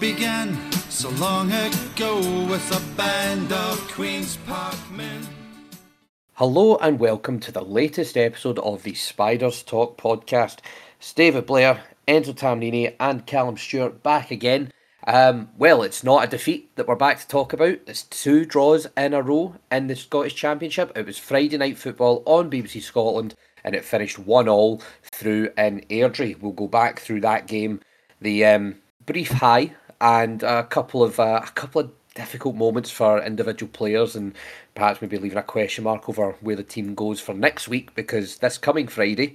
[0.00, 0.56] began
[0.90, 5.26] so long ago with a band of Queen's Park men.
[6.34, 10.58] Hello and welcome to the latest episode of the Spiders Talk podcast.
[11.00, 14.70] It's David Blair, Enzo Tamnini, and Calum Stewart back again.
[15.04, 17.78] Um, well, it's not a defeat that we're back to talk about.
[17.88, 20.96] It's two draws in a row in the Scottish Championship.
[20.96, 25.80] It was Friday night football on BBC Scotland, and it finished one all through in
[25.90, 26.40] Airdrie.
[26.40, 27.80] We'll go back through that game,
[28.20, 33.22] the um, brief high, and a couple of uh, a couple of difficult moments for
[33.22, 34.34] individual players and
[34.74, 38.38] perhaps maybe leaving a question mark over where the team goes for next week because
[38.38, 39.34] this coming Friday,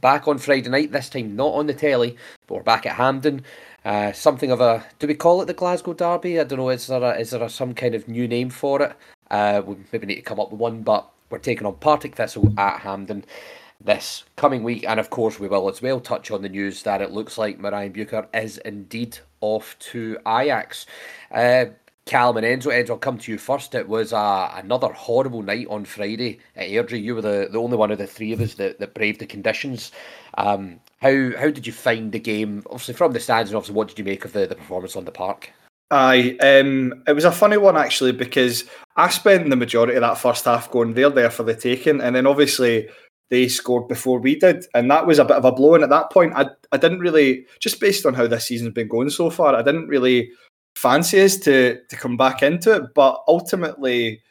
[0.00, 2.16] back on Friday night, this time not on the telly,
[2.46, 3.42] but we're back at Hampden.
[3.84, 6.38] Uh, something of a do we call it the Glasgow Derby?
[6.38, 6.70] I don't know.
[6.70, 8.96] Is there a, is there a, some kind of new name for it?
[9.30, 12.52] Uh, we maybe need to come up with one, but we're taking on Partick Thistle
[12.56, 13.24] at Hampden
[13.84, 17.02] this coming week, and of course we will as well touch on the news that
[17.02, 20.86] it looks like Marijn Beuker is indeed off to Ajax.
[21.30, 21.66] Uh,
[22.06, 23.74] Calum and Enzo, Enzo, I'll come to you first.
[23.74, 27.02] It was uh, another horrible night on Friday at Airdrie.
[27.02, 29.26] You were the, the only one of the three of us that, that braved the
[29.26, 29.90] conditions.
[30.36, 32.62] Um, how how did you find the game?
[32.66, 35.06] Obviously, from the stands, and obviously, what did you make of the, the performance on
[35.06, 35.50] the park?
[35.90, 38.64] Aye, um, it was a funny one actually because
[38.96, 42.16] I spent the majority of that first half going, they're there for the taking, and
[42.16, 42.88] then obviously
[43.30, 45.74] they scored before we did, and that was a bit of a blow.
[45.74, 48.88] And at that point, I I didn't really, just based on how this season's been
[48.88, 50.30] going so far, I didn't really
[50.76, 52.94] fancy us to to come back into it.
[52.94, 54.22] But ultimately,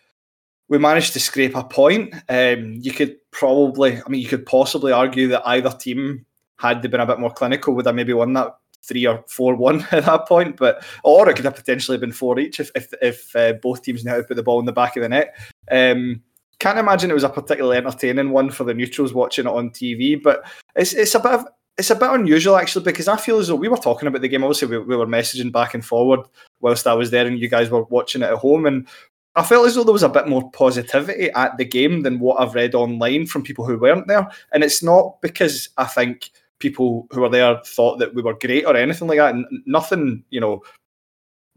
[0.69, 2.13] we managed to scrape a point.
[2.30, 6.25] Um, you could probably, I mean, you could possibly argue that either team
[6.59, 9.55] had they been a bit more clinical would have maybe won that three or four
[9.55, 10.57] one at that point.
[10.57, 14.03] But or it could have potentially been four each if if, if uh, both teams
[14.03, 15.35] to put the ball in the back of the net.
[15.69, 16.22] Um,
[16.64, 20.22] can't imagine it was a particularly entertaining one for the neutrals watching it on TV.
[20.22, 21.45] But it's it's a bit of
[21.78, 24.29] it's a bit unusual actually because I feel as though we were talking about the
[24.29, 24.46] game.
[24.46, 26.22] Obviously, we, we were messaging back and forward
[26.62, 28.66] whilst I was there, and you guys were watching it at home.
[28.66, 28.88] And
[29.35, 32.40] I felt as though there was a bit more positivity at the game than what
[32.40, 34.25] I've read online from people who weren't there.
[34.53, 36.29] And it's not because I think
[36.59, 39.35] people who were there thought that we were great or anything like that.
[39.35, 40.63] And nothing, you know,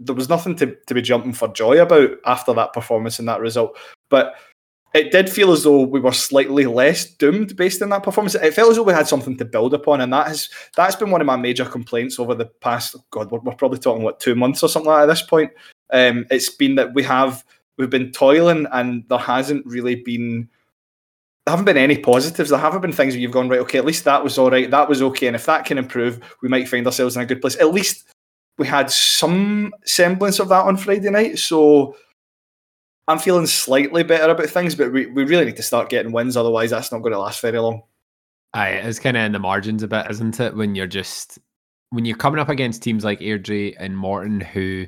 [0.00, 3.40] there was nothing to, to be jumping for joy about after that performance and that
[3.40, 3.78] result.
[4.08, 4.34] But
[4.94, 8.34] it did feel as though we were slightly less doomed based on that performance.
[8.34, 11.10] It felt as though we had something to build upon, and that has that's been
[11.10, 12.96] one of my major complaints over the past.
[13.10, 15.50] God, we're, we're probably talking what two months or something like at this point.
[15.92, 17.44] Um, it's been that we have
[17.76, 20.48] we've been toiling, and there hasn't really been
[21.44, 22.50] there haven't been any positives.
[22.50, 23.60] There haven't been things where you've gone right.
[23.60, 24.70] Okay, at least that was all right.
[24.70, 27.40] That was okay, and if that can improve, we might find ourselves in a good
[27.40, 27.56] place.
[27.56, 28.04] At least
[28.58, 31.38] we had some semblance of that on Friday night.
[31.38, 31.96] So
[33.08, 36.36] I'm feeling slightly better about things, but we, we really need to start getting wins.
[36.36, 37.82] Otherwise, that's not going to last very long.
[38.52, 40.56] Aye, it's kind of in the margins a bit, isn't it?
[40.56, 41.38] When you're just
[41.90, 44.86] when you're coming up against teams like Airdrie and Morton, who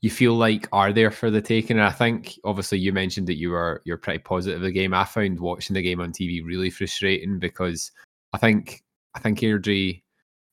[0.00, 1.76] you feel like are there for the taking.
[1.76, 4.94] And I think obviously you mentioned that you were you're pretty positive of the game.
[4.94, 7.90] I found watching the game on TV really frustrating because
[8.32, 8.82] I think
[9.14, 10.02] I think Airdrie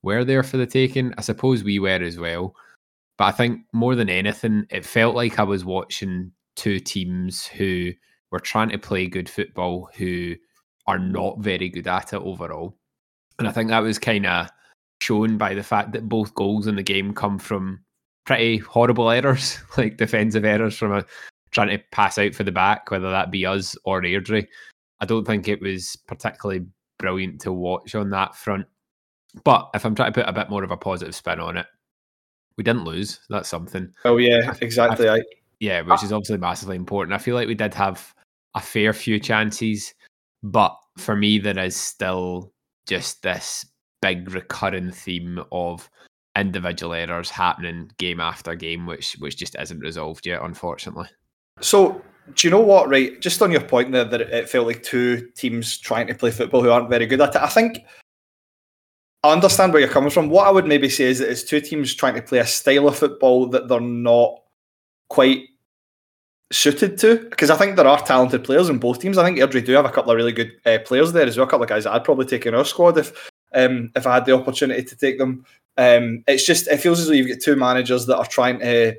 [0.04, 1.14] were there for the taking.
[1.18, 2.56] I suppose we were as well.
[3.18, 7.94] But I think more than anything, it felt like I was watching two teams who
[8.32, 10.36] were trying to play good football who
[10.88, 12.76] are not very good at it overall.
[13.40, 14.50] And I think that was kind of
[15.02, 17.80] shown by the fact that both goals in the game come from
[18.26, 21.06] pretty horrible errors, like defensive errors from a,
[21.52, 24.48] trying to pass out for the back, whether that be us or Airdrie.
[25.00, 26.66] I don't think it was particularly
[26.98, 28.66] brilliant to watch on that front.
[29.44, 31.68] But if I'm trying to put a bit more of a positive spin on it,
[32.58, 33.20] we didn't lose.
[33.30, 33.94] That's something.
[34.04, 35.08] Oh yeah, exactly.
[35.08, 35.22] I,
[35.60, 35.92] yeah, oh.
[35.92, 37.14] which is obviously massively important.
[37.14, 38.14] I feel like we did have
[38.56, 39.94] a fair few chances,
[40.44, 42.52] but for me, there is still
[42.88, 43.66] just this
[44.02, 45.90] big recurring theme of
[46.38, 51.08] individual errors happening game after game, which which just isn't resolved yet, unfortunately.
[51.62, 52.02] So,
[52.36, 52.90] do you know what?
[52.90, 56.32] Right, just on your point there, that it felt like two teams trying to play
[56.32, 57.42] football who aren't very good at it.
[57.42, 57.80] I think
[59.24, 60.30] I understand where you're coming from.
[60.30, 62.88] What I would maybe say is that it's two teams trying to play a style
[62.88, 64.40] of football that they're not
[65.10, 65.48] quite
[66.52, 69.18] suited to because I think there are talented players in both teams.
[69.18, 71.48] I think Airdrie do have a couple of really good uh, players there as well.
[71.48, 74.16] A couple of guys that I'd probably take in our squad if um, if I
[74.16, 75.46] had the opportunity to take them.
[75.78, 78.96] Um, it's just it feels as though you've got two managers that are trying to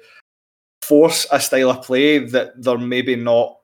[0.82, 3.58] force a style of play that they're maybe not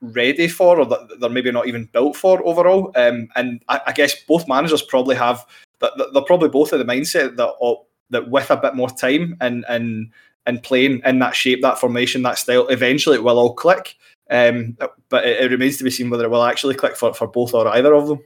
[0.00, 2.92] ready for or that they're maybe not even built for overall.
[2.96, 5.46] Um, and I, I, guess both managers probably have
[5.80, 9.64] they're probably both of the mindset that oh, that with a bit more time and
[9.68, 10.10] and
[10.46, 13.96] and playing in that shape, that formation, that style, eventually it will all click.
[14.30, 14.76] Um,
[15.08, 17.52] but it, it, remains to be seen whether it will actually click for, for both
[17.52, 18.20] or either of them.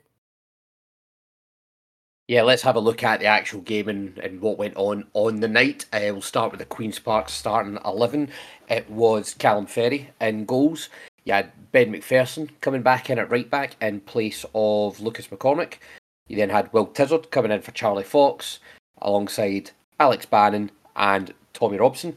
[2.29, 5.41] Yeah, let's have a look at the actual game and, and what went on on
[5.41, 5.87] the night.
[5.93, 8.29] Uh, we'll start with the Queen's Park starting 11.
[8.69, 10.89] It was Calum Ferry in goals.
[11.25, 15.75] You had Ben McPherson coming back in at right back in place of Lucas McCormick.
[16.29, 18.61] You then had Will Tizzard coming in for Charlie Fox
[19.01, 22.17] alongside Alex Bannon and Tommy Robson.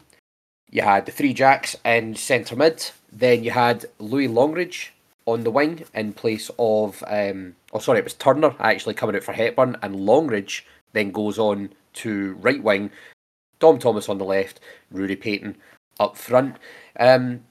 [0.69, 2.91] You had the three jacks in centre mid.
[3.11, 4.93] Then you had Louis Longridge
[5.25, 9.23] on the wing in place of um, oh sorry it was Turner actually coming out
[9.23, 12.89] for Hepburn and Longridge then goes on to right wing
[13.59, 14.59] Dom Thomas on the left
[14.91, 15.57] Ruairi Paton
[15.99, 16.57] up front
[16.99, 17.41] um,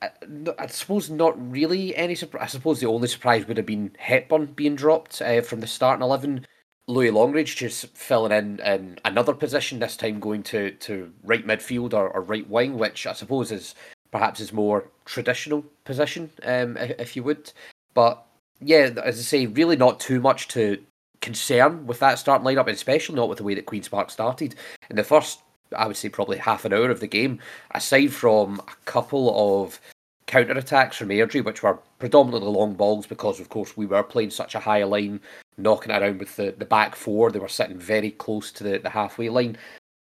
[0.00, 0.10] I,
[0.58, 4.46] I, suppose not really any surprise I suppose the only surprise would have been Hepburn
[4.46, 6.46] being dropped uh, from the starting 11
[6.90, 11.94] Louis Longridge just filling in in another position this time going to, to right midfield
[11.94, 13.74] or, or right wing which I suppose is
[14.10, 17.52] perhaps his more traditional position, um, if you would.
[17.94, 18.24] But
[18.60, 20.78] yeah, as I say, really not too much to
[21.20, 24.54] concern with that starting lineup, especially not with the way that Queen's Park started.
[24.88, 25.40] In the first,
[25.76, 27.38] I would say, probably half an hour of the game,
[27.72, 29.80] aside from a couple of
[30.26, 34.30] counter attacks from Airdrie, which were predominantly long balls because, of course, we were playing
[34.30, 35.20] such a high line,
[35.62, 37.30] knocking around with the, the back four.
[37.30, 39.56] They were sitting very close to the, the halfway line.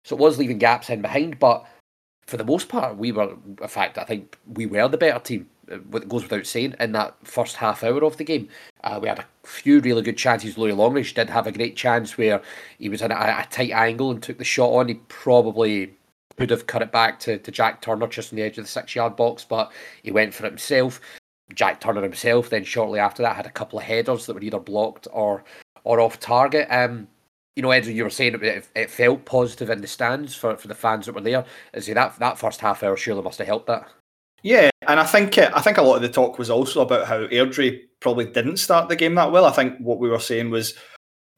[0.05, 1.67] So it was leaving gaps in behind, but
[2.27, 5.49] for the most part, we were, in fact, I think we were the better team.
[5.71, 8.49] Uh, it goes without saying in that first half hour of the game.
[8.85, 10.59] Uh, we had a few really good chances.
[10.59, 12.43] Louis Longridge did have a great chance where
[12.79, 14.89] he was in a, a, tight angle and took the shot on.
[14.89, 15.95] He probably
[16.37, 18.71] could have cut it back to, to Jack Turner just on the edge of the
[18.71, 19.73] six yard box, but
[20.03, 21.01] he went for it himself.
[21.55, 24.59] Jack Turner himself then shortly after that had a couple of headers that were either
[24.59, 25.45] blocked or
[25.85, 26.67] or off target.
[26.71, 27.09] Um,
[27.57, 30.69] you know, Andrew, you were saying it, it, felt positive in the stands for, for
[30.69, 31.45] the fans that were there.
[31.73, 33.89] Is that that first half hour surely must have helped that?
[34.43, 37.09] Yeah, and I think uh, I think a lot of the talk was also about
[37.09, 39.45] how Airdrie probably didn't start the game that well.
[39.45, 40.75] I think what we were saying was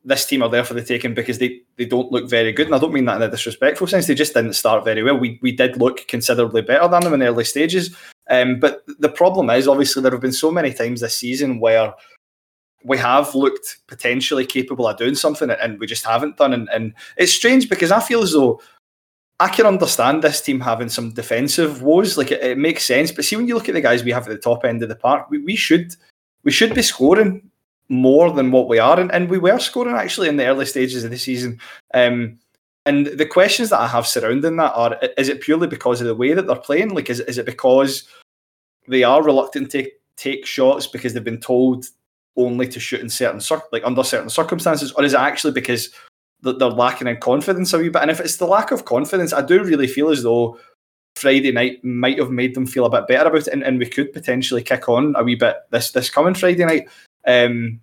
[0.04, 2.74] this team are there for the taking because they, they don't look very good, and
[2.74, 4.06] I don't mean that in a disrespectful sense.
[4.06, 5.16] They just didn't start very well.
[5.16, 7.96] We we did look considerably better than them in the early stages,
[8.30, 11.92] um, but the problem is obviously there have been so many times this season where
[12.84, 16.52] we have looked potentially capable of doing something and we just haven't done.
[16.52, 18.62] And, and it's strange because I feel as though
[19.38, 22.16] I can understand this team having some defensive woes.
[22.16, 23.10] Like it, it, makes sense.
[23.10, 24.88] But see, when you look at the guys we have at the top end of
[24.88, 25.94] the park, we, we should
[26.44, 27.50] we should be scoring
[27.88, 31.04] more than what we are, and, and we were scoring actually in the early stages
[31.04, 31.58] of the season.
[31.92, 32.38] Um,
[32.86, 36.14] and the questions that I have surrounding that are: Is it purely because of the
[36.14, 36.94] way that they're playing?
[36.94, 38.06] Like, is is it because
[38.88, 41.86] they are reluctant to take shots because they've been told
[42.36, 45.90] only to shoot in certain cir- like under certain circumstances, or is it actually because
[46.42, 48.02] they're lacking in confidence a wee bit?
[48.02, 50.58] And if it's the lack of confidence, I do really feel as though
[51.16, 53.86] Friday night might have made them feel a bit better about it, and, and we
[53.86, 56.88] could potentially kick on a wee bit this this coming Friday night.
[57.26, 57.80] Um,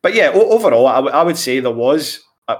[0.00, 2.56] but yeah, o- overall, I, w- I would say there was a,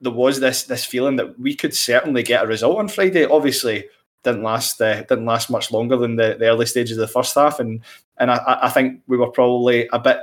[0.00, 3.26] there was this this feeling that we could certainly get a result on Friday.
[3.26, 3.86] Obviously,
[4.26, 7.34] didn't last uh, didn't last much longer than the, the early stages of the first
[7.34, 7.80] half, and
[8.18, 10.18] and I, I think we were probably a bit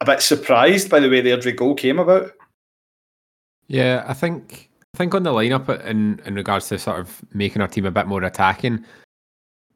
[0.00, 2.32] a bit surprised by the way the Airdrie goal came about.
[3.66, 7.62] Yeah, I think I think on the lineup in in regards to sort of making
[7.62, 8.84] our team a bit more attacking,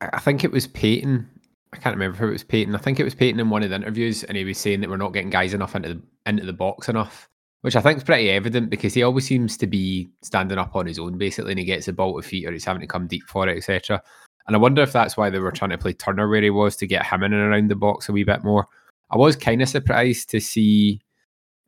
[0.00, 1.28] I think it was Paton.
[1.72, 2.74] I can't remember if it was Paton.
[2.74, 4.90] I think it was Paton in one of the interviews, and he was saying that
[4.90, 7.28] we're not getting guys enough into the into the box enough,
[7.62, 10.86] which I think is pretty evident because he always seems to be standing up on
[10.86, 13.06] his own basically, and he gets the ball to feet or he's having to come
[13.06, 14.02] deep for it, etc.
[14.46, 16.76] And I wonder if that's why they were trying to play Turner where he was
[16.76, 18.66] to get him in and around the box a wee bit more.
[19.10, 21.00] I was kind of surprised to see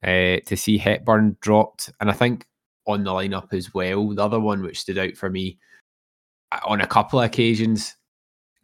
[0.02, 2.46] uh, to see Hepburn dropped, and I think
[2.86, 4.08] on the lineup as well.
[4.08, 5.58] The other one which stood out for me
[6.52, 7.96] uh, on a couple of occasions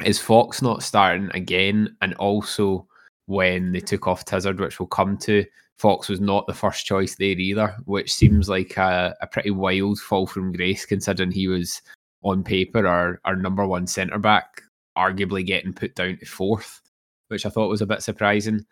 [0.04, 2.86] is Fox not starting again, and also
[3.26, 5.44] when they took off Tizzard, which we'll come to.
[5.76, 9.98] Fox was not the first choice there either, which seems like a, a pretty wild
[9.98, 11.82] fall from grace considering he was
[12.22, 14.62] on paper our, our number one centre back,
[14.96, 16.80] arguably getting put down to fourth
[17.28, 18.64] which I thought was a bit surprising.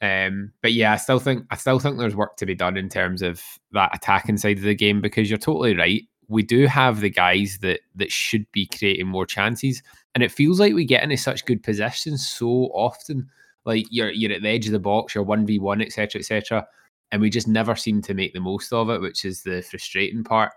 [0.00, 2.88] Um, but yeah, I still think I still think there's work to be done in
[2.88, 3.42] terms of
[3.72, 6.02] that attacking side of the game because you're totally right.
[6.28, 9.82] We do have the guys that that should be creating more chances,
[10.14, 13.30] and it feels like we get into such good positions so often.
[13.64, 16.66] Like you're you're at the edge of the box, you're one v one, etc., etc.,
[17.12, 20.24] and we just never seem to make the most of it, which is the frustrating
[20.24, 20.52] part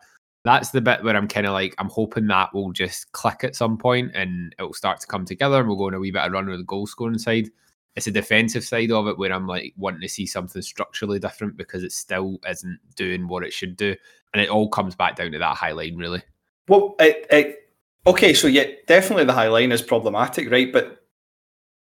[0.47, 3.55] that's the bit where I'm kind of like, I'm hoping that will just click at
[3.55, 6.23] some point and it'll start to come together and we'll go on a wee bit
[6.23, 7.49] of run with the goal scoring side.
[7.97, 11.57] It's a defensive side of it where I'm like wanting to see something structurally different
[11.57, 13.95] because it still isn't doing what it should do.
[14.33, 16.21] And it all comes back down to that high line, really.
[16.69, 17.73] Well, it, it,
[18.05, 20.71] okay, so yeah, definitely the high line is problematic, right?
[20.71, 21.06] But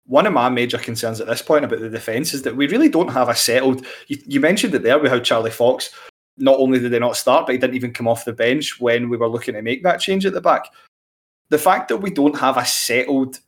[0.06, 2.90] one of my major concerns at this point about the defence is that we really
[2.90, 3.86] don't have a settled.
[4.08, 5.92] You, you mentioned it there with how Charlie Fox
[6.38, 9.10] not only did they not start, but he didn't even come off the bench when
[9.10, 10.66] we were looking to make that change at the back.
[11.50, 13.40] The fact that we don't have a settled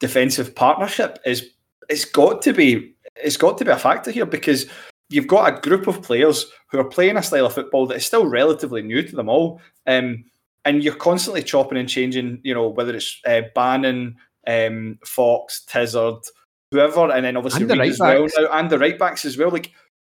[0.00, 1.50] defensive partnership is
[1.88, 4.66] it's got to be it's got to be a factor here because
[5.10, 8.06] you've got a group of players who are playing a style of football that is
[8.06, 9.60] still relatively new to them all.
[9.86, 10.24] Um,
[10.64, 16.22] and you're constantly chopping and changing, you know, whether it's uh, Bannon, um, Fox, Tizzard,
[16.70, 18.34] whoever, and then obviously and the right as well backs.
[18.38, 19.50] now, and the right backs as well.
[19.50, 19.72] Like,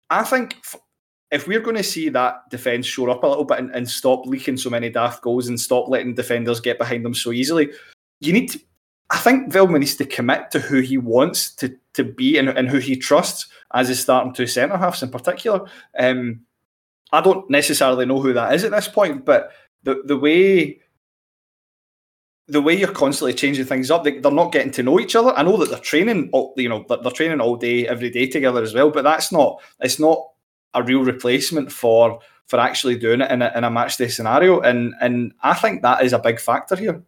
[0.10, 0.80] I think f-
[1.32, 4.26] if we're going to see that defence shore up a little bit and, and stop
[4.26, 7.72] leaking so many daft goals and stop letting defenders get behind them so easily,
[8.22, 8.60] you need to.
[9.12, 12.68] I think Veltman needs to commit to who he wants to, to be and, and
[12.68, 15.62] who he trusts as his starting two centre halves in particular.
[16.00, 16.42] Um,
[17.12, 19.52] I don't necessarily know who that is at this point, but
[19.84, 20.82] the the way
[22.48, 25.34] the way you're constantly changing things up, they, they're not getting to know each other.
[25.36, 28.28] I know that they're training, all, you know, they're, they're training all day, every day
[28.28, 28.92] together as well.
[28.92, 30.20] But that's not it's not
[30.74, 34.60] a real replacement for for actually doing it in a, in a match day scenario.
[34.60, 37.04] And and I think that is a big factor here.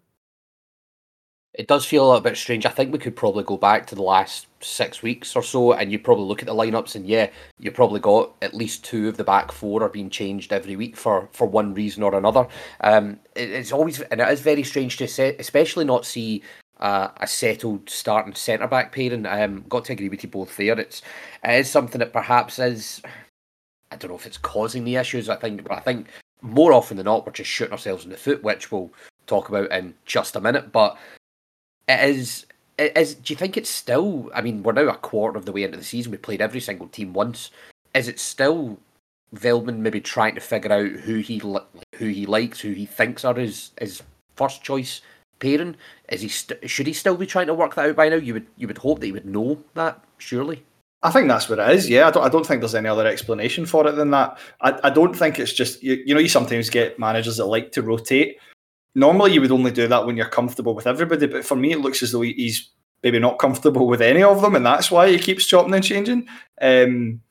[1.57, 2.67] It does feel a little bit strange.
[2.67, 5.91] I think we could probably go back to the last six weeks or so, and
[5.91, 9.17] you probably look at the lineups, and yeah, you probably got at least two of
[9.17, 12.47] the back four are being changed every week for for one reason or another.
[12.81, 16.43] Um, it, it's always and it is very strange to say, especially not see
[16.79, 19.25] uh, a settled starting centre back pairing.
[19.25, 20.79] Um, got to agree with you both there.
[20.79, 21.01] It's
[21.43, 23.01] it is something that perhaps is.
[23.91, 25.27] I don't know if it's causing the issues.
[25.27, 26.07] I think, but I think
[26.41, 28.91] more often than not, we're just shooting ourselves in the foot, which we'll
[29.25, 30.71] talk about in just a minute.
[30.71, 30.97] But
[31.87, 32.45] it is.
[32.77, 33.15] It is.
[33.15, 34.29] Do you think it's still?
[34.33, 36.11] I mean, we're now a quarter of the way into the season.
[36.11, 37.51] We played every single team once.
[37.93, 38.77] Is it still
[39.35, 41.61] Veltman maybe trying to figure out who he li-
[41.95, 44.03] who he likes, who he thinks are his his
[44.35, 45.01] first choice
[45.39, 45.75] pairing?
[46.09, 48.15] Is he st- should he still be trying to work that out by now?
[48.15, 50.63] You would you would hope that he would know that surely.
[51.03, 51.89] I think that's what it is.
[51.89, 52.23] Yeah, I don't.
[52.23, 54.37] I don't think there's any other explanation for it than that.
[54.61, 57.71] I, I don't think it's just you, you know you sometimes get managers that like
[57.73, 58.37] to rotate.
[58.97, 61.81] Normally, you would only do that when you're comfortable with everybody, but for me, it
[61.81, 62.71] looks as though he's
[63.03, 66.27] maybe not comfortable with any of them, and that's why he keeps chopping and changing.
[66.59, 67.21] Um,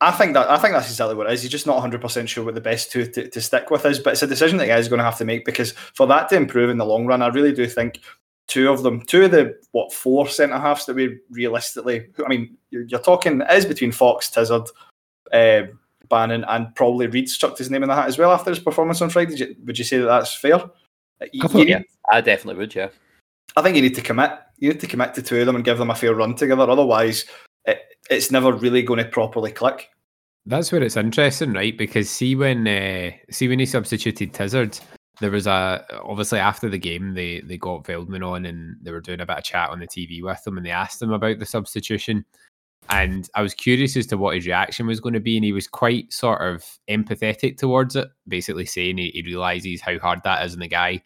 [0.00, 1.42] I think that I think that's exactly what it is.
[1.42, 4.14] He's just not 100 percent sure what the best to, to stick with is, but
[4.14, 6.36] it's a decision that guy is going to have to make because for that to
[6.36, 8.00] improve in the long run, I really do think
[8.46, 12.56] two of them, two of the what four centre halves that we realistically, I mean,
[12.70, 14.66] you're, you're talking it is between Fox, Tizzard,
[15.30, 15.66] uh,
[16.10, 19.00] Bannon, and probably Reed's chucked his name in the hat as well after his performance
[19.00, 19.30] on Friday.
[19.30, 20.60] Would you, would you say that that's fair?
[21.32, 22.74] You- Couple- you need- I definitely would.
[22.74, 22.88] Yeah.
[23.56, 24.32] I think you need to commit.
[24.58, 26.68] You need to commit to two of them and give them a fair run together.
[26.68, 27.24] Otherwise,
[27.64, 29.88] it, it's never really going to properly click.
[30.46, 31.76] That's where it's interesting, right?
[31.76, 34.80] Because see when uh, see when he substituted Tizzard,
[35.20, 39.00] there was a obviously after the game they they got Veltman on and they were
[39.00, 41.38] doing a bit of chat on the TV with him and they asked him about
[41.38, 42.24] the substitution.
[42.90, 45.52] And I was curious as to what his reaction was going to be, and he
[45.52, 50.44] was quite sort of empathetic towards it, basically saying he, he realizes how hard that
[50.44, 51.00] is on the guy,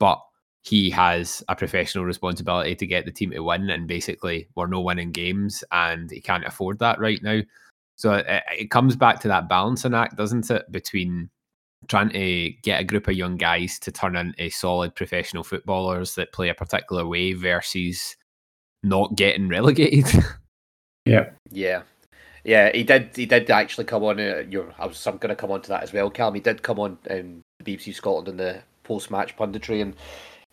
[0.00, 0.20] but
[0.62, 4.80] he has a professional responsibility to get the team to win, and basically we're no
[4.80, 7.40] winning games, and he can't afford that right now.
[7.96, 11.28] So it, it comes back to that balancing act, doesn't it, between
[11.88, 16.32] trying to get a group of young guys to turn into solid professional footballers that
[16.32, 18.16] play a particular way versus
[18.82, 20.06] not getting relegated.
[21.08, 21.30] Yeah.
[21.50, 21.82] Yeah,
[22.44, 23.10] yeah, he did.
[23.14, 24.20] He did actually come on.
[24.20, 24.44] Uh,
[24.78, 26.34] I was going to come on to that as well, Calum.
[26.34, 29.94] He did come on in BBC Scotland in the post-match punditry, and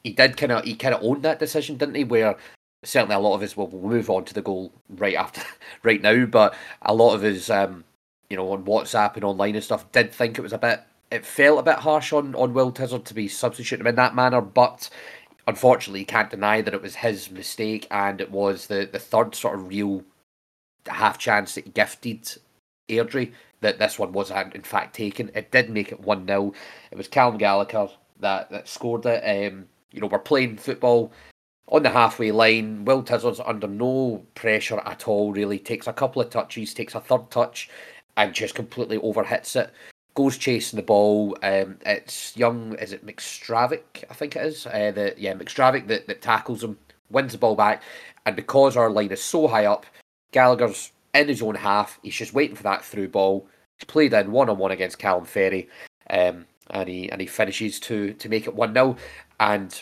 [0.03, 2.03] he did kind of he kind of owned that decision, didn't he?
[2.03, 2.35] Where
[2.83, 5.41] certainly a lot of us will move on to the goal right after,
[5.83, 7.83] right now, but a lot of us, um,
[8.29, 10.81] you know, on WhatsApp and online and stuff, did think it was a bit.
[11.11, 14.15] It felt a bit harsh on on Will Tizzard to be substituting him in that
[14.15, 14.89] manner, but
[15.47, 19.35] unfortunately, you can't deny that it was his mistake, and it was the the third
[19.35, 20.03] sort of real
[20.87, 22.37] half chance that he gifted
[22.89, 25.31] Airdrie that this one was in fact taken.
[25.33, 26.53] It did make it 1 0.
[26.91, 27.89] It was Callum Gallagher
[28.19, 29.23] that, that scored it.
[29.23, 31.11] Um, you know, we're playing football
[31.67, 32.85] on the halfway line.
[32.85, 35.57] Will Tizzard's under no pressure at all, really.
[35.57, 37.69] Takes a couple of touches, takes a third touch,
[38.17, 39.71] and just completely overhits it.
[40.15, 41.37] Goes chasing the ball.
[41.43, 44.03] Um, it's young, is it McStravic?
[44.09, 44.65] I think it is.
[44.65, 46.77] Uh, the, yeah, McStravic that, that tackles him,
[47.09, 47.81] wins the ball back.
[48.25, 49.85] And because our line is so high up,
[50.35, 51.97] Gallagher's in his own half.
[52.03, 53.47] He's just waiting for that through ball.
[53.77, 55.69] He's played in one on one against Calum Ferry,
[56.09, 58.97] um, and he and he finishes to to make it one 0
[59.39, 59.81] And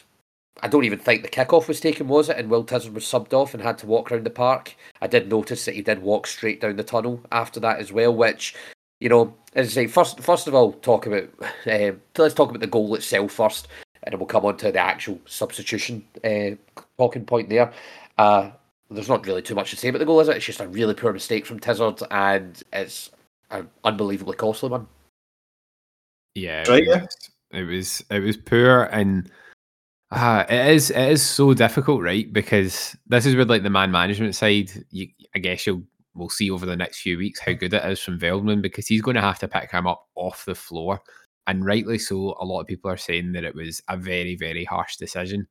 [0.61, 2.37] I don't even think the kickoff was taken, was it?
[2.37, 4.75] And Will Tizzard was subbed off and had to walk around the park.
[5.01, 8.15] I did notice that he did walk straight down the tunnel after that as well,
[8.15, 8.55] which.
[8.99, 11.27] You know, as I say, first first of all, talk about
[11.65, 13.67] um, let's talk about the goal itself first,
[14.03, 16.51] and then we'll come on to the actual substitution uh,
[16.97, 17.73] talking point there.
[18.17, 18.51] Uh,
[18.93, 20.37] there's not really too much to say about the goal, is it?
[20.37, 23.11] It's just a really poor mistake from Tizzard, and it's
[23.51, 24.87] an unbelievably costly one.
[26.35, 29.29] Yeah, Right, it was, it was it was poor and
[30.11, 32.31] uh, it is it is so difficult, right?
[32.31, 35.83] Because this is where like the man management side, you, I guess you'll
[36.15, 39.01] we'll see over the next few weeks how good it is from Veltman because he's
[39.01, 41.01] going to have to pick him up off the floor,
[41.47, 42.35] and rightly so.
[42.39, 45.47] A lot of people are saying that it was a very very harsh decision.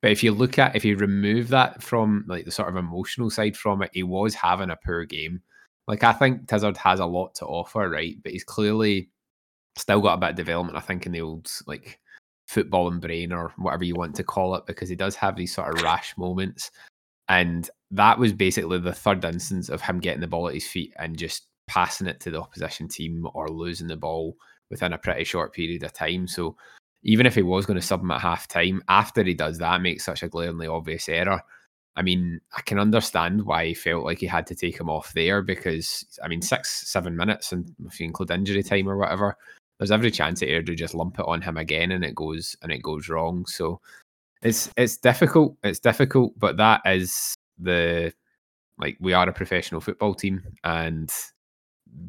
[0.00, 3.30] But if you look at if you remove that from like the sort of emotional
[3.30, 5.42] side from it, he was having a poor game.
[5.86, 8.16] Like I think Tizzard has a lot to offer, right?
[8.22, 9.10] But he's clearly
[9.76, 11.98] still got a bit of development, I think, in the old like
[12.46, 15.54] football and brain or whatever you want to call it, because he does have these
[15.54, 16.70] sort of rash moments.
[17.28, 20.92] And that was basically the third instance of him getting the ball at his feet
[20.98, 24.36] and just passing it to the opposition team or losing the ball
[24.70, 26.26] within a pretty short period of time.
[26.26, 26.56] So
[27.02, 29.80] even if he was going to sub him at half time, after he does that,
[29.80, 31.42] makes such a glaringly obvious error.
[31.96, 35.12] I mean, I can understand why he felt like he had to take him off
[35.14, 39.36] there because, I mean, six, seven minutes, and if you include injury time or whatever,
[39.78, 42.70] there's every chance that Airdrie just lump it on him again and it goes and
[42.72, 43.46] it goes wrong.
[43.46, 43.80] So
[44.42, 45.56] it's it's difficult.
[45.64, 48.12] It's difficult, but that is the
[48.78, 51.12] like we are a professional football team and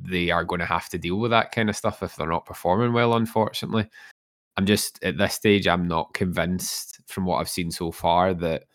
[0.04, 2.46] they are going to have to deal with that kind of stuff if they're not
[2.46, 3.90] performing well, unfortunately.
[4.60, 8.66] I'm just at this stage, I'm not convinced from what I've seen so far that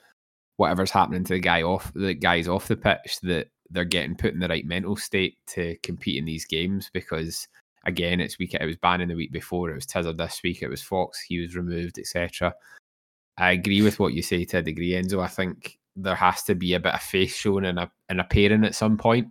[0.57, 4.33] whatever's happening to the guy off the guys off the pitch that they're getting put
[4.33, 7.49] in the right mental state to compete in these games because
[7.85, 10.69] again it's week it was Bannon the week before it was Tizzard this week it
[10.69, 12.55] was Fox he was removed etc
[13.37, 16.55] I agree with what you say to a degree Enzo I think there has to
[16.55, 19.29] be a bit of faith shown in a in a pairing at some point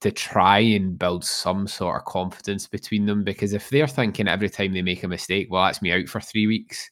[0.00, 4.50] to try and build some sort of confidence between them because if they're thinking every
[4.50, 6.90] time they make a mistake well that's me out for three weeks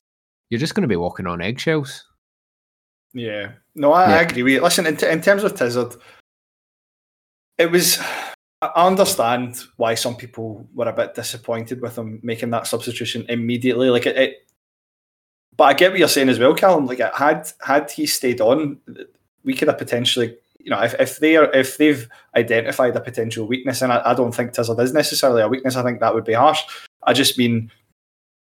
[0.49, 2.05] you're just going to be walking on eggshells
[3.15, 3.53] Yeah.
[3.77, 4.63] No, I, I agree with you.
[4.63, 5.97] Listen, in, t- in terms of Tizzard,
[7.57, 7.99] it was.
[8.61, 13.91] I understand why some people were a bit disappointed with him making that substitution immediately.
[13.91, 14.49] Like it, it
[15.57, 16.87] but I get what you're saying as well, Calum.
[16.87, 18.79] Like had had he stayed on,
[19.45, 23.47] we could have potentially, you know, if, if they are if they've identified a potential
[23.47, 25.77] weakness, and I, I don't think Tizzard is necessarily a weakness.
[25.77, 26.63] I think that would be harsh.
[27.03, 27.71] I just mean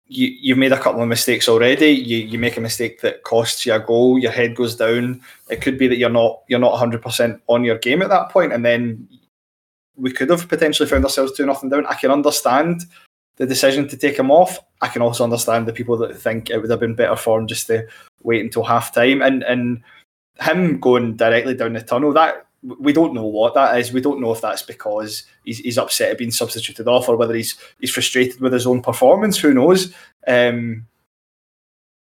[0.07, 1.89] you you've made a couple of mistakes already.
[1.89, 4.19] You you make a mistake that costs you a goal.
[4.19, 5.23] Your head goes down.
[5.49, 8.29] It could be that you're not you're not 100 percent on your game at that
[8.29, 9.09] point, and then
[9.97, 11.87] we could have potentially found ourselves two nothing down.
[11.87, 12.83] I can understand
[13.37, 14.59] the decision to take him off.
[14.83, 17.47] I can also understand the people that think it would have been better for him
[17.47, 17.87] just to
[18.23, 19.83] wait until half time and and
[20.41, 22.13] him going directly down the tunnel.
[22.13, 23.93] That we don't know what that is.
[23.93, 27.35] We don't know if that's because he's, he's upset at being substituted off or whether
[27.35, 29.39] he's he's frustrated with his own performance.
[29.39, 29.95] Who knows?
[30.27, 30.87] Um,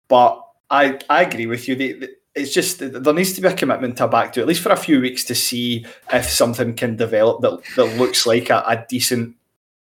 [0.09, 2.09] but I I agree with you.
[2.35, 4.76] It's just there needs to be a commitment to back to at least for a
[4.76, 9.35] few weeks to see if something can develop that, that looks like a, a decent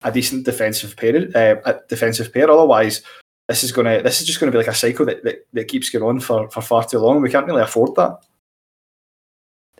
[0.04, 2.50] a decent defensive pair uh, a defensive pair.
[2.50, 3.02] Otherwise,
[3.47, 5.89] this is gonna this is just gonna be like a cycle that, that, that keeps
[5.89, 7.21] going on for, for far too long.
[7.21, 8.19] We can't really afford that.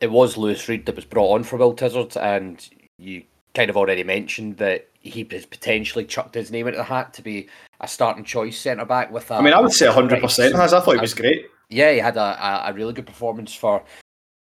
[0.02, 3.24] It was Lewis Reed that was brought on for Will Tizzard, and you
[3.54, 7.22] kind of already mentioned that he has potentially chucked his name into the hat to
[7.22, 7.48] be
[7.80, 10.56] a starting choice centre back with a I mean, I would say hundred percent.
[10.56, 10.74] Has.
[10.74, 11.48] I thought he was great.
[11.70, 13.84] yeah, he had a, a, a really good performance for.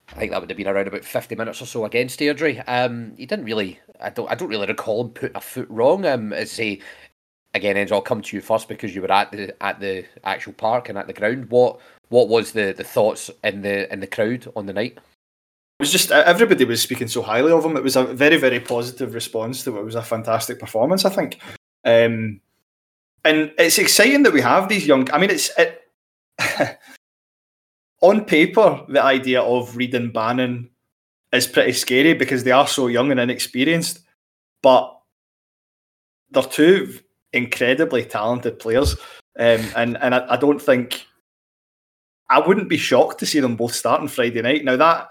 [0.08, 2.62] I think that would have been around about fifty minutes or so against Airdrie.
[2.66, 3.78] Um, he didn't really.
[4.00, 4.30] I don't.
[4.30, 6.06] I don't really recall him put a foot wrong.
[6.06, 6.80] Um, as say,
[7.56, 10.52] again, Enzo, I'll come to you first because you were at the at the actual
[10.52, 11.50] park and at the ground.
[11.50, 14.92] What what was the, the thoughts in the in the crowd on the night?
[14.96, 17.76] It was just everybody was speaking so highly of him.
[17.76, 19.78] It was a very, very positive response to.
[19.78, 21.40] It was a fantastic performance, I think.
[21.84, 22.40] Um,
[23.24, 25.10] and it's exciting that we have these young.
[25.10, 25.82] I mean, it's it,
[28.00, 30.70] on paper the idea of reading Bannon
[31.32, 34.00] is pretty scary because they are so young and inexperienced,
[34.62, 34.98] but
[36.30, 37.00] they're two
[37.36, 38.94] incredibly talented players,
[39.38, 41.06] um, and and I, I don't think
[42.28, 44.64] I wouldn't be shocked to see them both starting Friday night.
[44.64, 45.08] Now that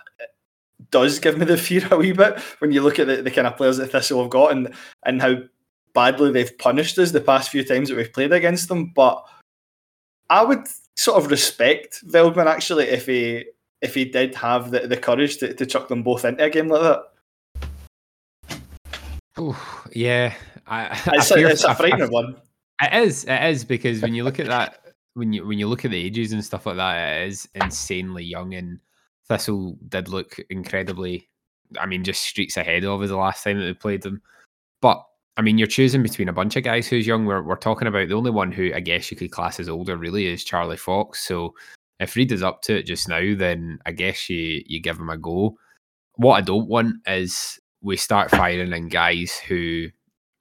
[0.92, 3.48] does give me the fear a wee bit when you look at the, the kind
[3.48, 4.74] of players that Thistle have got and
[5.06, 5.38] and how
[5.94, 8.92] badly they've punished us the past few times that we've played against them.
[8.94, 9.24] But
[10.30, 13.46] I would sort of respect Veltman actually if he
[13.82, 16.68] if he did have the, the courage to, to chuck them both into a game
[16.68, 17.70] like that.
[19.38, 19.56] Ooh,
[19.92, 20.34] yeah,
[20.68, 22.36] I, It's, I a, fear- it's I- a I- frightening one.
[22.82, 23.24] It is.
[23.26, 24.82] It is because when you look at that,
[25.14, 28.24] when you when you look at the ages and stuff like that, it is insanely
[28.26, 28.54] young.
[28.54, 28.80] And
[29.30, 31.30] Thistle did look incredibly.
[31.80, 34.22] I mean, just streets ahead of us the last time that we played them.
[34.82, 35.02] But
[35.38, 37.26] I mean, you're choosing between a bunch of guys who's young.
[37.26, 39.96] We're we're talking about the only one who I guess you could class as older
[39.96, 41.26] really is Charlie Fox.
[41.26, 41.54] So
[42.02, 45.10] if Reed is up to it just now, then I guess you you give him
[45.10, 45.58] a go.
[46.16, 49.88] What I don't want is we start firing in guys who,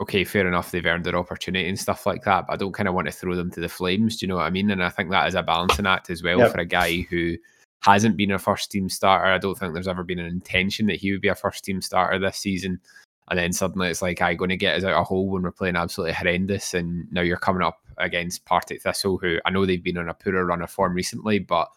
[0.01, 2.89] okay, fair enough, they've earned their opportunity and stuff like that, but I don't kind
[2.89, 4.17] of want to throw them to the flames.
[4.17, 4.71] Do you know what I mean?
[4.71, 6.53] And I think that is a balancing act as well Yep.
[6.53, 7.37] for a guy who
[7.81, 9.27] hasn't been a first team starter.
[9.27, 11.81] I don't think there's ever been an intention that he would be a first team
[11.81, 12.81] starter this season.
[13.29, 15.51] And then suddenly it's like, I'm going to get us out a hole when we're
[15.53, 16.75] playing absolutely horrendous.
[16.75, 20.15] And now you're coming up against Partick Thistle, who I know they've been on a
[20.15, 21.69] poorer run of form recently, but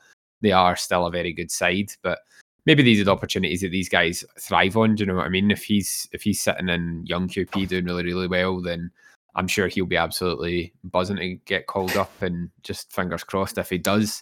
[0.42, 1.92] they are still a very good side.
[2.02, 2.20] But
[2.68, 4.94] maybe these are the opportunities that these guys thrive on.
[4.94, 5.50] Do you know what I mean?
[5.50, 8.92] If he's if he's sitting in young QP doing really really well, then
[9.36, 12.12] I'm sure he'll be absolutely buzzing to get called up.
[12.22, 14.22] And just fingers crossed if he does,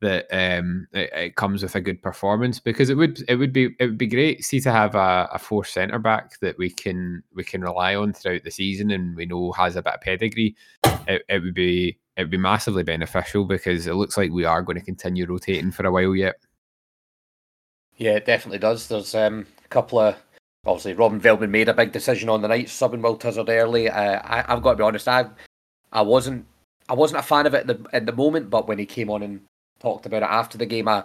[0.00, 3.74] that um, it, it comes with a good performance because it would it would be
[3.78, 7.22] it would be great see to have a, a four centre back that we can
[7.34, 10.54] we can rely on throughout the season and we know has a bit of pedigree.
[11.08, 14.62] It, it would be it would be massively beneficial because it looks like we are
[14.62, 16.34] going to continue rotating for a while yet.
[18.00, 18.88] Yeah, it definitely does.
[18.88, 20.16] There's um, a couple of
[20.64, 23.90] obviously Robin Veltman made a big decision on the night, subbing Will Tizzard early.
[23.90, 25.26] Uh, I, I've got to be honest, I
[25.92, 26.46] I wasn't
[26.88, 29.10] I wasn't a fan of it at the, at the moment, but when he came
[29.10, 29.42] on and
[29.80, 31.04] talked about it after the game, I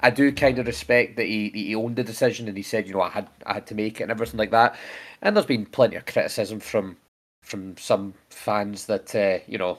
[0.00, 2.92] I do kind of respect that he he owned the decision and he said, you
[2.92, 4.76] know, I had I had to make it and everything like that.
[5.22, 6.98] And there's been plenty of criticism from
[7.42, 9.78] from some fans that uh, you know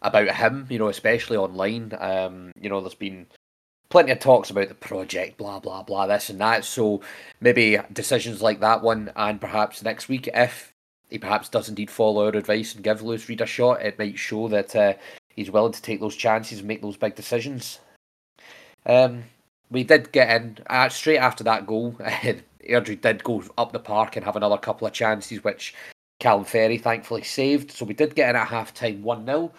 [0.00, 1.92] about him, you know, especially online.
[1.98, 3.26] Um, you know, there's been
[3.92, 6.64] plenty of talks about the project, blah blah blah, this and that.
[6.64, 7.02] So
[7.42, 10.72] maybe decisions like that one, and perhaps next week, if
[11.10, 14.18] he perhaps does indeed follow our advice and give Lewis Reed a shot, it might
[14.18, 14.94] show that uh,
[15.28, 17.80] he's willing to take those chances and make those big decisions.
[18.86, 19.24] Um,
[19.70, 21.92] we did get in uh, straight after that goal.
[22.66, 25.74] Airdrie did go up the park and have another couple of chances, which
[26.18, 27.70] Calum Ferry thankfully saved.
[27.70, 29.52] So we did get in at half time 1 0.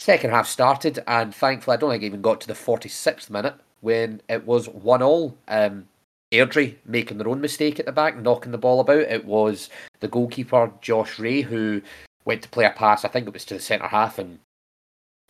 [0.00, 3.54] Second half started, and thankfully, I don't think it even got to the 46th minute
[3.82, 5.36] when it was 1 all.
[5.46, 5.88] Um,
[6.32, 9.00] Airdrie making their own mistake at the back, knocking the ball about.
[9.00, 9.68] It was
[10.00, 11.82] the goalkeeper, Josh Rae, who
[12.24, 14.38] went to play a pass, I think it was to the centre half, and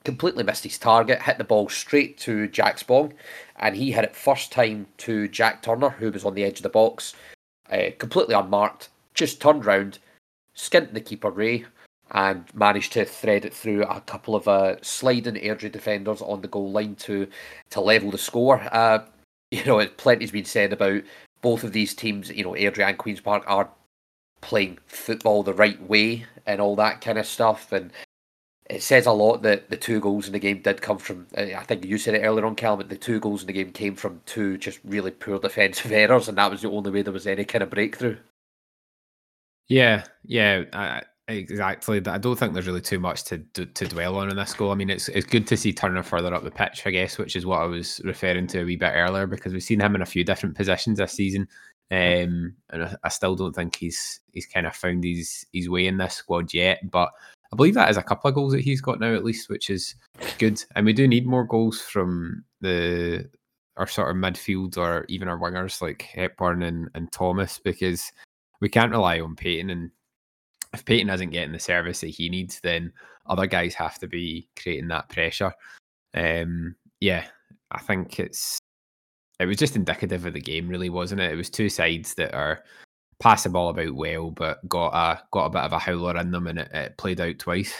[0.04, 3.12] completely missed his target, hit the ball straight to Jack Spong,
[3.56, 6.62] and he hit it first time to Jack Turner, who was on the edge of
[6.62, 7.14] the box,
[7.72, 9.98] uh, completely unmarked, just turned round,
[10.54, 11.64] skint the keeper Rae,
[12.12, 16.48] and managed to thread it through a couple of uh, sliding Airdrie defenders on the
[16.48, 17.28] goal line to
[17.70, 18.60] to level the score.
[18.72, 19.04] Uh,
[19.50, 21.02] you know, plenty's been said about
[21.42, 22.30] both of these teams.
[22.30, 23.70] You know, Airdrie and Queens Park are
[24.40, 27.92] playing football the right way and all that kind of stuff, and
[28.70, 31.26] it says a lot that the two goals in the game did come from.
[31.36, 33.52] uh, I think you said it earlier on, Cal, but the two goals in the
[33.52, 37.02] game came from two just really poor defensive errors, and that was the only way
[37.02, 38.16] there was any kind of breakthrough.
[39.68, 42.00] Yeah, yeah, uh, exactly.
[42.06, 44.72] I don't think there's really too much to, to to dwell on in this goal.
[44.72, 47.36] I mean, it's it's good to see Turner further up the pitch, I guess, which
[47.36, 50.02] is what I was referring to a wee bit earlier because we've seen him in
[50.02, 51.48] a few different positions this season,
[51.90, 55.86] um, and I, I still don't think he's he's kind of found his his way
[55.86, 56.78] in this squad yet.
[56.90, 57.10] But
[57.52, 59.70] I believe that is a couple of goals that he's got now at least, which
[59.70, 59.94] is
[60.38, 60.62] good.
[60.76, 63.28] And we do need more goals from the
[63.76, 68.12] our sort of midfield or even our wingers like Hepburn and, and Thomas because
[68.60, 69.90] we can't rely on Paton and
[70.72, 72.92] if Paton isn't getting the service that he needs, then
[73.26, 75.52] other guys have to be creating that pressure.
[76.14, 77.24] Um, yeah,
[77.70, 78.58] I think it's
[79.38, 81.32] it was just indicative of the game, really, wasn't it?
[81.32, 82.62] It was two sides that are
[83.20, 86.30] pass the ball about well, but got a got a bit of a howler in
[86.30, 87.72] them, and it, it played out twice.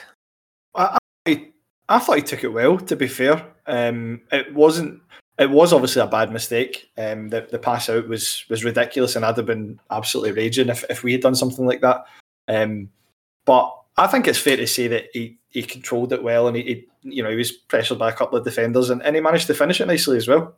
[0.74, 1.48] I, I,
[1.88, 2.79] I thought he took it well.
[2.79, 5.00] To be fair, um, it wasn't.
[5.38, 6.90] It was obviously a bad mistake.
[6.96, 10.85] Um, the the pass out was was ridiculous, and I'd have been absolutely raging if,
[10.88, 12.05] if we had done something like that.
[12.50, 12.90] Um,
[13.46, 16.62] but I think it's fair to say that he, he controlled it well, and he,
[16.62, 19.46] he you know he was pressured by a couple of defenders, and, and he managed
[19.46, 20.56] to finish it nicely as well.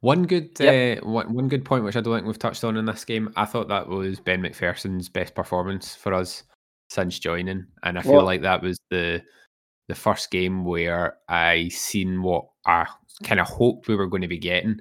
[0.00, 1.02] One good Yep.
[1.02, 3.32] uh, one, one good point which I don't think we've touched on in this game.
[3.36, 6.42] I thought that was Ben McPherson's best performance for us
[6.88, 9.22] since joining, and I feel Well- like that was the
[9.88, 12.86] the first game where I seen what I
[13.24, 14.80] kind of hoped we were going to be getting,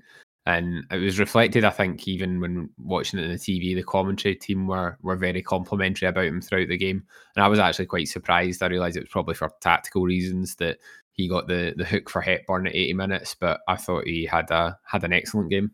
[0.49, 1.63] and it was reflected.
[1.63, 5.43] I think even when watching it on the TV, the commentary team were were very
[5.43, 7.03] complimentary about him throughout the game,
[7.35, 8.63] and I was actually quite surprised.
[8.63, 10.79] I realised it was probably for tactical reasons that
[11.11, 14.49] he got the the hook for Hepburn at 80 minutes, but I thought he had
[14.49, 15.71] a had an excellent game.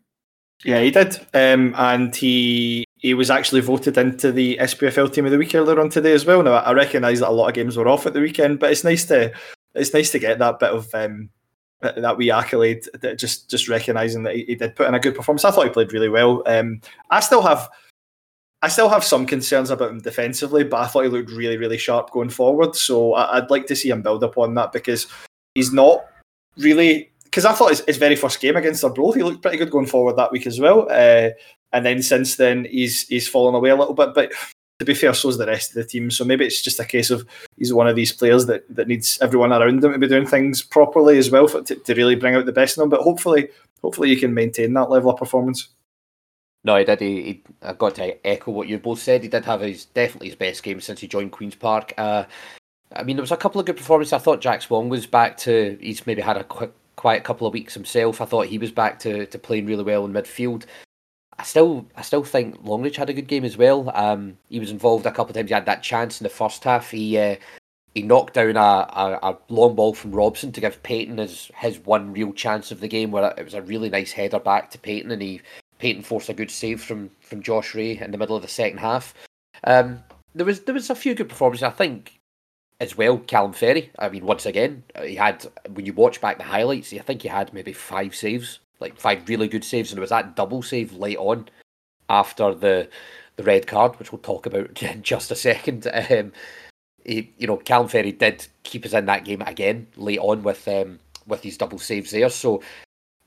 [0.62, 5.30] Yeah, he did, um, and he he was actually voted into the SPFL Team of
[5.30, 6.42] the Week earlier on today as well.
[6.42, 8.84] Now I recognise that a lot of games were off at the weekend, but it's
[8.84, 9.32] nice to
[9.74, 11.30] it's nice to get that bit of um,
[11.80, 12.84] that wee accolade.
[13.16, 15.44] Just just recognising that he, he did put in a good performance.
[15.44, 16.42] I thought he played really well.
[16.46, 17.68] Um, I still have.
[18.62, 21.76] I still have some concerns about him defensively, but I thought he looked really, really
[21.76, 22.74] sharp going forward.
[22.74, 25.06] So I, I'd like to see him build upon that because
[25.54, 26.06] he's not
[26.56, 29.70] really because I thought his, his very first game against Arbroath, he looked pretty good
[29.70, 30.88] going forward that week as well.
[30.90, 31.30] Uh,
[31.72, 34.14] and then since then he's he's fallen away a little bit.
[34.14, 34.32] But
[34.78, 36.10] to be fair, so so's the rest of the team.
[36.10, 39.18] So maybe it's just a case of he's one of these players that, that needs
[39.22, 42.34] everyone around him to be doing things properly as well for, to, to really bring
[42.34, 42.90] out the best in him.
[42.90, 43.48] But hopefully,
[43.82, 45.68] hopefully you can maintain that level of performance.
[46.64, 47.00] No, he did.
[47.00, 49.22] He, he, I got to echo what you both said.
[49.22, 51.94] He did have his definitely his best game since he joined Queens Park.
[51.96, 52.24] Uh,
[52.94, 54.12] I mean, there was a couple of good performances.
[54.12, 55.78] I thought Jack Spong was back to.
[55.80, 58.20] He's maybe had a quick, quiet couple of weeks himself.
[58.20, 60.64] I thought he was back to, to playing really well in midfield.
[61.38, 63.90] I still, I still think Longridge had a good game as well.
[63.94, 65.50] Um, he was involved a couple of times.
[65.50, 66.90] He had that chance in the first half.
[66.90, 67.36] He uh,
[67.94, 71.78] he knocked down a, a, a, long ball from Robson to give Paton his his
[71.80, 74.78] one real chance of the game, where it was a really nice header back to
[74.78, 75.40] Paton, and he
[75.78, 78.78] Paton forced a good save from from Josh Rae in the middle of the second
[78.78, 79.14] half.
[79.64, 80.02] Um,
[80.34, 81.62] there was there was a few good performances.
[81.64, 82.18] I think
[82.80, 83.18] as well.
[83.18, 83.90] Calum Ferry.
[83.98, 87.28] I mean, once again, he had when you watch back the highlights, I think he
[87.28, 90.92] had maybe five saves like five really good saves, and it was that double save
[90.92, 91.48] late on
[92.08, 92.88] after the
[93.36, 95.86] the red card, which we'll talk about in just a second.
[95.92, 96.32] Um,
[97.04, 100.66] he, you know, Calum Ferry did keep us in that game again late on with
[100.66, 102.28] um, with these double saves there.
[102.28, 102.62] So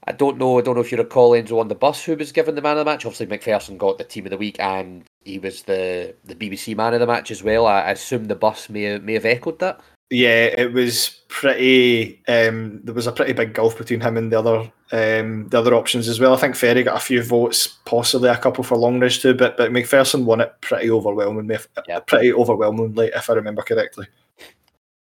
[0.06, 0.58] I don't know.
[0.58, 2.78] I don't know if you recall Enzo on the bus who was given the man
[2.78, 3.06] of the match.
[3.06, 6.94] Obviously, McPherson got the team of the week, and he was the the BBC man
[6.94, 7.68] of the match as well.
[7.68, 9.80] I, I assume the bus may may have echoed that.
[10.10, 12.22] Yeah, it was pretty.
[12.28, 15.76] Um, there was a pretty big gulf between him and the other um, the other
[15.76, 16.34] options as well.
[16.34, 19.72] I think Ferry got a few votes, possibly a couple for Longridge too, but but
[19.72, 22.00] McPherson won it pretty overwhelmingly, yeah.
[22.00, 24.08] pretty overwhelmingly, if I remember correctly.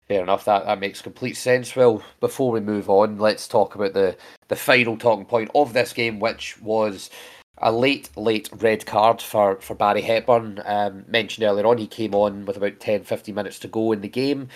[0.08, 0.44] Fair enough.
[0.44, 1.76] That that makes complete sense.
[1.76, 4.16] Well, before we move on, let's talk about the
[4.48, 7.10] the final talking point of this game, which was
[7.58, 10.60] a late, late red card for, for Barry Hepburn.
[10.64, 14.02] Um, mentioned earlier on, he came on with about 10, 15 minutes to go in
[14.02, 14.48] the game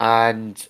[0.00, 0.68] and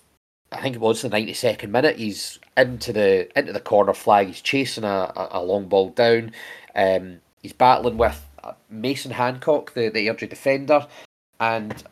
[0.51, 1.97] I think it was the ninety second minute.
[1.97, 4.27] He's into the into the corner flag.
[4.27, 6.31] He's chasing a, a, long ball down.
[6.75, 10.87] Um, he's battling with uh, Mason Hancock, the the Airdrie defender,
[11.39, 11.83] and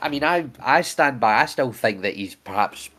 [0.00, 1.34] I mean, I I stand by.
[1.40, 2.90] I still think that he's perhaps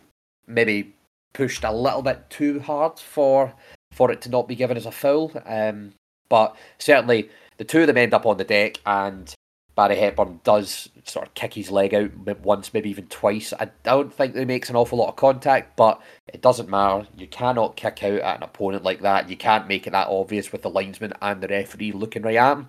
[0.47, 0.93] maybe
[1.33, 3.53] pushed a little bit too hard for
[3.91, 5.31] for it to not be given as a foul.
[5.45, 5.93] Um,
[6.29, 9.33] but certainly the two of them end up on the deck, and
[9.75, 13.53] Barry Hepburn does sort of kick his leg out once, maybe even twice.
[13.59, 17.07] I don't think he makes an awful lot of contact, but it doesn't matter.
[17.17, 19.29] You cannot kick out at an opponent like that.
[19.29, 22.51] You can't make it that obvious with the linesman and the referee looking right at
[22.53, 22.67] him.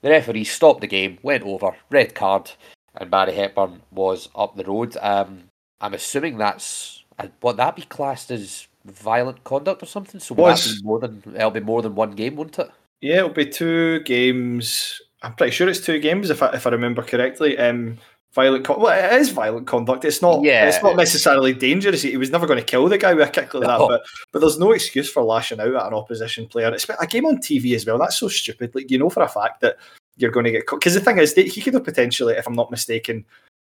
[0.00, 2.50] The referee stopped the game, went over, red card,
[2.94, 4.96] and Barry Hepburn was up the road.
[5.00, 5.44] Um,
[5.80, 10.18] I'm assuming that's uh, what that be classed as violent conduct or something.
[10.18, 12.70] So will that be more than it'll be more than one game, won't it?
[13.00, 16.70] Yeah, it'll be two games I'm pretty sure it's two games if I, if I
[16.70, 17.56] remember correctly.
[17.58, 17.98] Um,
[18.32, 20.04] violent, con- well, it is violent conduct.
[20.04, 20.42] It's not.
[20.42, 20.66] Yeah.
[20.68, 22.02] It's not necessarily dangerous.
[22.02, 23.78] He was never going to kill the guy with a kick like no.
[23.78, 23.88] that.
[23.88, 26.72] But but there's no excuse for lashing out at an opposition player.
[26.72, 27.98] It's a game on TV as well.
[27.98, 28.74] That's so stupid.
[28.74, 29.76] Like you know for a fact that
[30.16, 30.80] you're going to get caught.
[30.80, 33.24] because the thing is he could have potentially, if I'm not mistaken,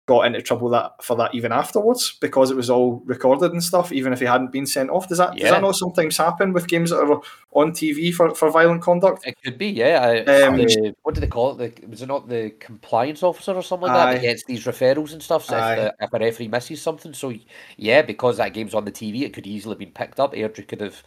[0.07, 3.93] got into trouble that for that even afterwards because it was all recorded and stuff,
[3.93, 5.09] even if he hadn't been sent off.
[5.09, 5.45] Does that yeah.
[5.45, 7.21] does that not sometimes happen with games that are
[7.53, 9.27] on TV for, for violent conduct?
[9.27, 10.25] It could be, yeah.
[10.27, 11.77] Um, the, what do they call it?
[11.77, 14.05] The, was it not the compliance officer or something like aye.
[14.07, 15.45] that that gets these referrals and stuff?
[15.45, 17.33] So if, the, if, a referee misses something, so
[17.77, 20.35] yeah, because that game's on the TV, it could easily have been picked up.
[20.35, 21.03] Airdrie could have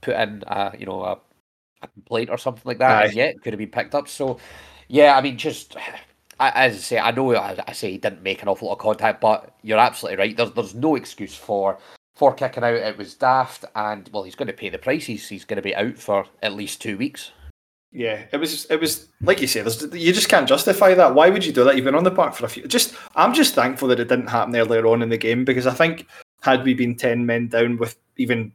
[0.00, 1.18] put in, a, you know, a,
[1.82, 3.04] a complaint or something like that, aye.
[3.06, 4.06] and yeah, it could have been picked up.
[4.06, 4.38] So
[4.86, 5.76] yeah, I mean, just
[6.40, 9.20] as I say, I know I say he didn't make an awful lot of contact,
[9.20, 10.36] but you're absolutely right.
[10.36, 11.78] There's there's no excuse for
[12.14, 12.74] for kicking out.
[12.74, 15.06] It was daft, and well, he's going to pay the price.
[15.06, 17.32] He's he's going to be out for at least two weeks.
[17.90, 19.60] Yeah, it was it was like you say.
[19.92, 21.14] You just can't justify that.
[21.14, 21.74] Why would you do that?
[21.74, 22.66] You've been on the park for a few.
[22.66, 25.72] Just I'm just thankful that it didn't happen earlier on in the game because I
[25.72, 26.06] think
[26.42, 28.52] had we been ten men down with even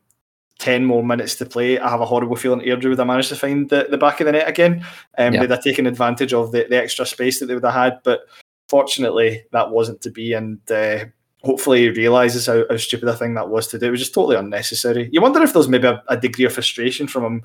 [0.60, 3.36] 10 more minutes to play, I have a horrible feeling Airdrie would have managed to
[3.36, 4.86] find the, the back of the net again.
[5.18, 5.42] Um, yeah.
[5.42, 8.22] They'd have taken advantage of the, the extra space that they would have had, but
[8.70, 10.34] fortunately that wasn't to be.
[10.34, 11.06] And uh,
[11.44, 13.88] hopefully he realises how, how, stupid a thing that was to do.
[13.88, 15.10] It was just totally unnecessary.
[15.12, 17.44] You wonder if there's maybe a, a degree of frustration from him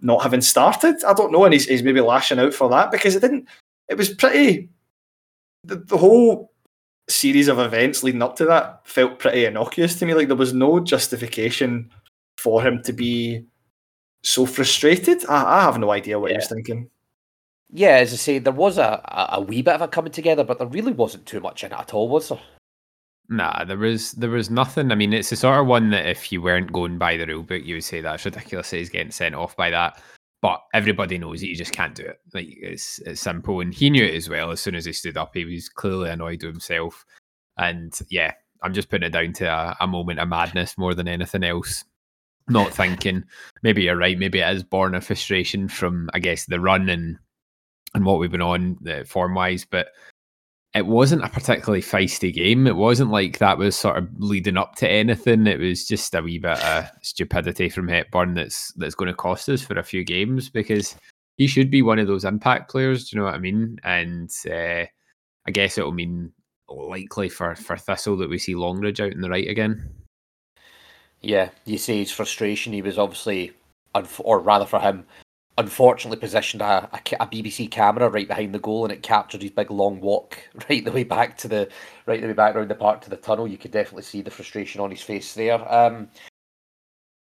[0.00, 1.02] not having started.
[1.04, 3.48] I don't know, and he's, he's maybe lashing out for that because it didn't.
[3.88, 4.70] It was pretty.
[5.64, 6.52] The, the whole
[7.08, 10.14] series of events leading up to that felt pretty innocuous to me.
[10.14, 11.90] Like there was no justification
[12.36, 13.44] for him to be
[14.22, 15.24] so frustrated.
[15.28, 16.36] I, I have no idea what yeah.
[16.36, 16.90] he was thinking.
[17.70, 20.44] Yeah, as I say, there was a, a, a wee bit of a coming together,
[20.44, 22.40] but there really wasn't too much in it at all, was there?
[23.28, 24.92] Nah, there was there was nothing.
[24.92, 27.42] I mean, it's the sort of one that if you weren't going by the rule
[27.42, 28.70] book, you would say that's ridiculous.
[28.70, 30.00] That he's getting sent off by that.
[30.42, 32.20] But everybody knows that you just can't do it.
[32.34, 34.50] Like it's it's simple, and he knew it as well.
[34.50, 37.06] As soon as he stood up, he was clearly annoyed with himself.
[37.56, 41.08] And yeah, I'm just putting it down to a, a moment of madness more than
[41.08, 41.84] anything else
[42.48, 43.24] not thinking.
[43.62, 44.18] Maybe you're right.
[44.18, 47.18] Maybe it is born of frustration from, I guess, the run and
[47.94, 49.64] and what we've been on uh, form wise.
[49.64, 49.88] But
[50.74, 52.66] it wasn't a particularly feisty game.
[52.66, 55.46] It wasn't like that was sort of leading up to anything.
[55.46, 59.48] It was just a wee bit of stupidity from Hepburn that's that's going to cost
[59.48, 60.96] us for a few games because
[61.36, 63.08] he should be one of those impact players.
[63.08, 63.78] Do you know what I mean?
[63.84, 64.84] And uh,
[65.46, 66.32] I guess it'll mean
[66.68, 70.03] likely for for Thistle that we see Longridge out in the right again.
[71.24, 72.72] Yeah, you see his frustration.
[72.72, 73.52] He was obviously,
[74.18, 75.06] or rather for him,
[75.56, 79.70] unfortunately positioned a, a, BBC camera right behind the goal, and it captured his big
[79.70, 81.68] long walk right the way back to the
[82.06, 83.48] right the way back around the park to the tunnel.
[83.48, 85.72] You could definitely see the frustration on his face there.
[85.72, 86.08] Um,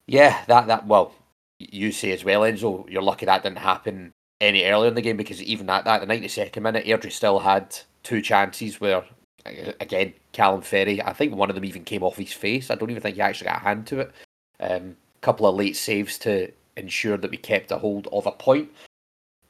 [0.06, 1.12] yeah, that that well,
[1.58, 2.88] you say as well, Enzo.
[2.88, 6.06] You're lucky that didn't happen any earlier in the game because even at that, the
[6.06, 9.04] 92nd minute, Airdrie still had two chances where
[9.46, 12.70] again, Calum Ferry, I think one of them even came off his face.
[12.70, 14.12] I don't even think he actually got a hand to it.
[14.60, 18.32] A um, couple of late saves to ensure that we kept a hold of a
[18.32, 18.70] point.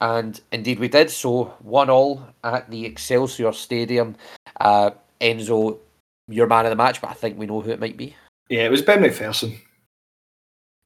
[0.00, 1.11] And indeed we did.
[1.11, 4.16] So, one all at the Excelsior Stadium.
[4.61, 5.79] Uh, Enzo,
[6.29, 8.16] your man of the match, but I think we know who it might be.
[8.48, 9.59] Yeah, it was Ben McPherson.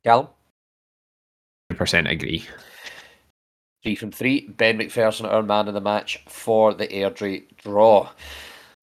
[0.02, 0.28] Callum?
[1.72, 2.44] 100% agree.
[3.82, 4.48] Three from three.
[4.48, 8.08] Ben McPherson, our man of the match for the Airdrie draw.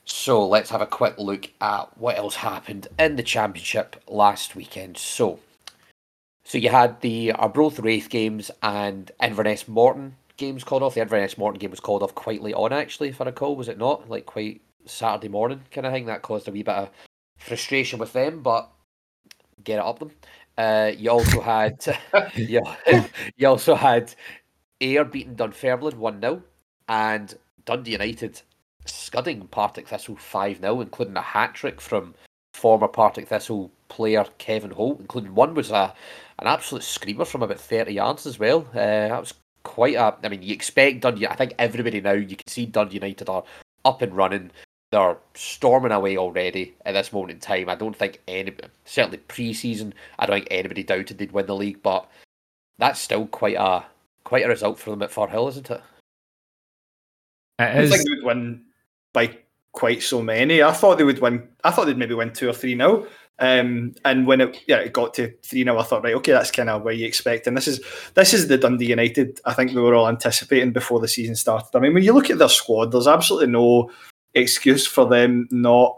[0.06, 4.98] So let's have a quick look at what else happened in the championship last weekend.
[4.98, 5.40] So,
[6.44, 10.96] so you had the Arbroath Raith games and Inverness Morton games called off.
[10.96, 13.70] The Inverness Morton game was called off quite late on, actually, if I recall, was
[13.70, 14.10] it not?
[14.10, 16.06] Like quite Saturday morning kind of thing.
[16.06, 16.90] That caused a wee bit of
[17.38, 18.70] frustration with them, but
[19.64, 20.12] get it up them.
[20.58, 21.84] Uh, you also had
[22.36, 22.62] you,
[23.38, 24.14] you also had
[24.82, 26.44] Ayr beating Dunfermline one 0
[26.90, 27.36] and
[27.66, 28.42] Dundee United
[28.86, 32.14] scudding Partick Thistle 5 0, including a hat trick from
[32.54, 35.94] former Partick Thistle player Kevin Holt, including one was a
[36.40, 38.66] an absolute screamer from about 30 yards as well.
[38.72, 40.16] Uh, that was quite a.
[40.24, 41.28] I mean, you expect Dundee.
[41.28, 43.44] I think everybody now, you can see Dundee United are
[43.86, 44.52] up and running.
[44.92, 47.70] They're storming away already at this moment in time.
[47.70, 51.56] I don't think any, certainly pre season, I don't think anybody doubted they'd win the
[51.56, 52.10] league, but
[52.78, 53.86] that's still quite a
[54.24, 55.82] quite a result for them at Firhill, isn't it?
[57.60, 57.92] It is.
[57.92, 58.62] I think they would win
[59.14, 59.38] by
[59.72, 60.62] quite so many.
[60.62, 61.48] I thought they would win.
[61.64, 63.06] I thought they'd maybe win two or three now.
[63.40, 66.52] Um, and when it yeah it got to three now, I thought right okay that's
[66.52, 67.48] kind of where you expect.
[67.48, 67.82] And this is
[68.14, 71.76] this is the Dundee United I think we were all anticipating before the season started.
[71.76, 73.90] I mean when you look at their squad, there's absolutely no
[74.34, 75.98] excuse for them not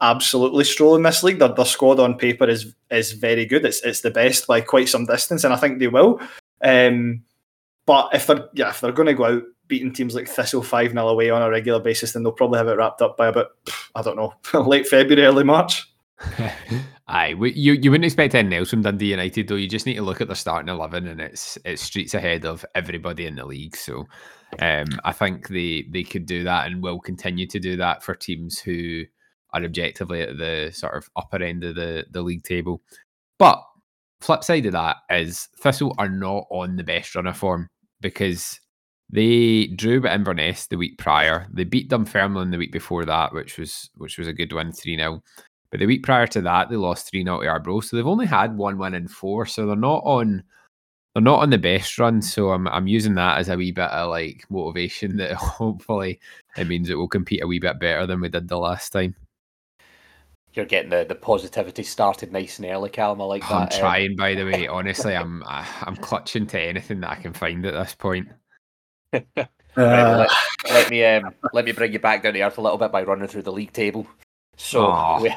[0.00, 1.38] absolutely strolling this league.
[1.38, 3.64] Their, their squad on paper is is very good.
[3.64, 6.20] It's it's the best by quite some distance, and I think they will.
[6.62, 7.22] Um,
[7.86, 10.92] but if they're yeah if they're going to go out beating teams like Thistle 5
[10.92, 13.48] 0 away on a regular basis, then they'll probably have it wrapped up by about,
[13.94, 15.90] I don't know, late February, early March.
[17.08, 19.54] Aye, you you wouldn't expect anything else from Dundee United though.
[19.54, 22.64] You just need to look at their starting eleven, and it's it's streets ahead of
[22.74, 23.76] everybody in the league.
[23.76, 24.06] So,
[24.58, 28.14] um, I think they they could do that and will continue to do that for
[28.14, 29.04] teams who
[29.52, 32.82] are objectively at the sort of upper end of the the league table.
[33.38, 33.62] But
[34.20, 37.68] flip side of that is Thistle are not on the best run of form
[38.00, 38.58] because
[39.08, 41.46] they drew at Inverness the week prior.
[41.52, 44.96] They beat Dunfermline the week before that, which was which was a good win, 3
[44.96, 45.22] 0.
[45.70, 47.84] But the week prior to that, they lost 3 0 to Arbroath.
[47.84, 49.46] So they've only had one win in four.
[49.46, 50.42] So they're not on
[51.14, 52.20] they're not on the best run.
[52.20, 56.20] So I'm I'm using that as a wee bit of like motivation that hopefully
[56.56, 59.14] it means it will compete a wee bit better than we did the last time.
[60.52, 63.20] You're getting the, the positivity started nice and early, Calum.
[63.20, 63.52] I like that.
[63.52, 64.66] I'm trying, by the way.
[64.68, 68.28] Honestly, I'm I'm clutching to anything that I can find at this point.
[69.12, 70.30] Right, well, let,
[70.70, 73.02] let, me um, let me bring you back down to earth a little bit by
[73.02, 74.06] running through the league table.
[74.56, 75.34] So we,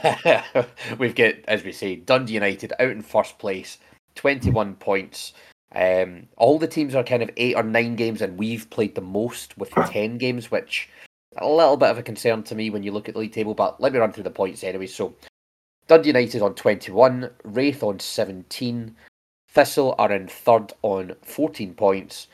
[0.97, 3.77] we've got, as we say, Dundee United out in first place,
[4.15, 5.33] twenty-one points.
[5.75, 9.01] Um, all the teams are kind of eight or nine games, and we've played the
[9.01, 10.89] most with ten games, which
[11.37, 13.53] a little bit of a concern to me when you look at the league table.
[13.53, 14.87] But let me run through the points anyway.
[14.87, 15.13] So
[15.87, 18.95] Dundee United on twenty-one, Raith on seventeen,
[19.49, 22.27] Thistle are in third on fourteen points.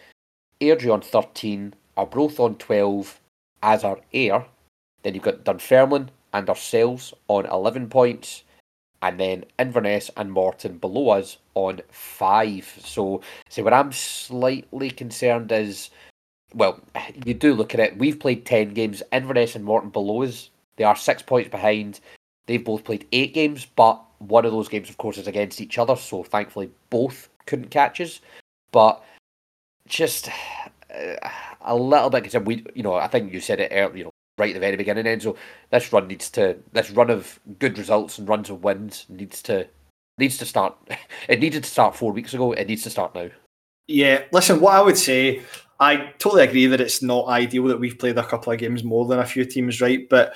[0.66, 3.20] Airdrie on 13, Arbroath on 12,
[3.64, 4.46] as are Ayr.
[5.04, 8.44] Then you've got Dunfermline and ourselves on 11 points.
[9.02, 12.80] And then Inverness and Morton below us on 5.
[12.84, 15.92] So, see, what I'm slightly concerned is,
[16.54, 16.80] well,
[17.26, 17.98] you do look at it.
[17.98, 19.04] We've played 10 games.
[19.12, 22.00] Inverness and Morton below us, they are six points behind.
[22.48, 25.78] They've both played eight games, but one of those games, of course, is against each
[25.78, 25.96] other.
[25.96, 28.22] So, thankfully, both couldn't catch us.
[28.72, 29.04] But
[29.88, 30.30] just
[30.94, 31.30] uh,
[31.62, 34.12] a little bit because we, you know, I think you said it earlier, you know,
[34.38, 35.06] right at the very beginning.
[35.06, 35.38] Enzo,
[35.72, 39.68] this run needs to, this run of good results and runs of wins needs to
[40.18, 40.76] needs to start.
[41.28, 42.52] It needed to start four weeks ago.
[42.54, 43.30] It needs to start now.
[43.88, 45.42] Yeah, listen, what I would say,
[45.80, 49.06] I totally agree that it's not ideal that we've played a couple of games more
[49.06, 50.08] than a few teams, right?
[50.10, 50.36] But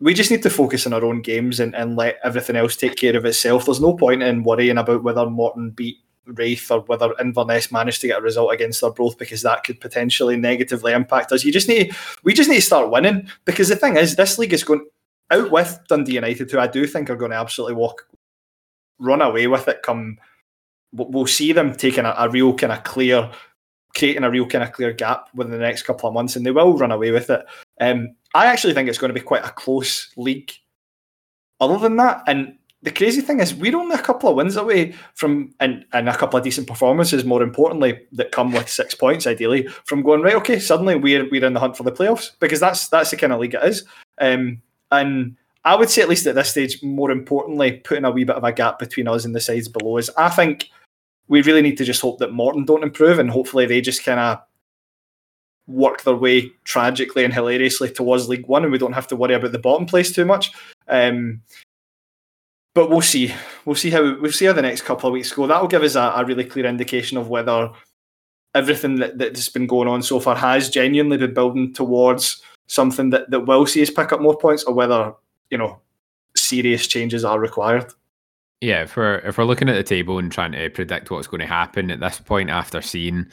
[0.00, 2.96] we just need to focus on our own games and, and let everything else take
[2.96, 3.66] care of itself.
[3.66, 5.98] There's no point in worrying about whether Morton beat
[6.36, 9.80] Raith or whether Inverness managed to get a result against their both because that could
[9.80, 11.44] potentially negatively impact us.
[11.44, 14.52] You just need we just need to start winning because the thing is this league
[14.52, 14.86] is going
[15.30, 18.06] out with Dundee United, who I do think are going to absolutely walk
[19.00, 19.82] run away with it.
[19.82, 20.18] Come,
[20.92, 23.30] we'll see them taking a, a real kind of clear,
[23.96, 26.50] creating a real kind of clear gap within the next couple of months, and they
[26.50, 27.44] will run away with it.
[27.80, 30.52] Um, I actually think it's going to be quite a close league.
[31.60, 34.94] Other than that, and the crazy thing is, we're only a couple of wins away
[35.14, 39.26] from, and, and a couple of decent performances, more importantly, that come with six points,
[39.26, 40.34] ideally, from going right.
[40.36, 43.32] Okay, suddenly we're we're in the hunt for the playoffs because that's that's the kind
[43.32, 43.84] of league it is.
[44.18, 48.24] Um, and I would say, at least at this stage, more importantly, putting a wee
[48.24, 50.10] bit of a gap between us and the sides below is.
[50.16, 50.70] I think
[51.28, 54.20] we really need to just hope that Morton don't improve, and hopefully they just kind
[54.20, 54.40] of
[55.66, 59.34] work their way tragically and hilariously towards League One, and we don't have to worry
[59.34, 60.52] about the bottom place too much.
[60.88, 61.42] Um,
[62.74, 63.34] but we'll see.
[63.64, 65.46] We'll see how we'll see how the next couple of weeks go.
[65.46, 67.70] That will give us a, a really clear indication of whether
[68.54, 73.30] everything that, that's been going on so far has genuinely been building towards something that,
[73.30, 75.12] that will see us pick up more points, or whether
[75.50, 75.80] you know
[76.36, 77.92] serious changes are required.
[78.60, 81.40] Yeah, if we're if we're looking at the table and trying to predict what's going
[81.40, 83.26] to happen at this point after seeing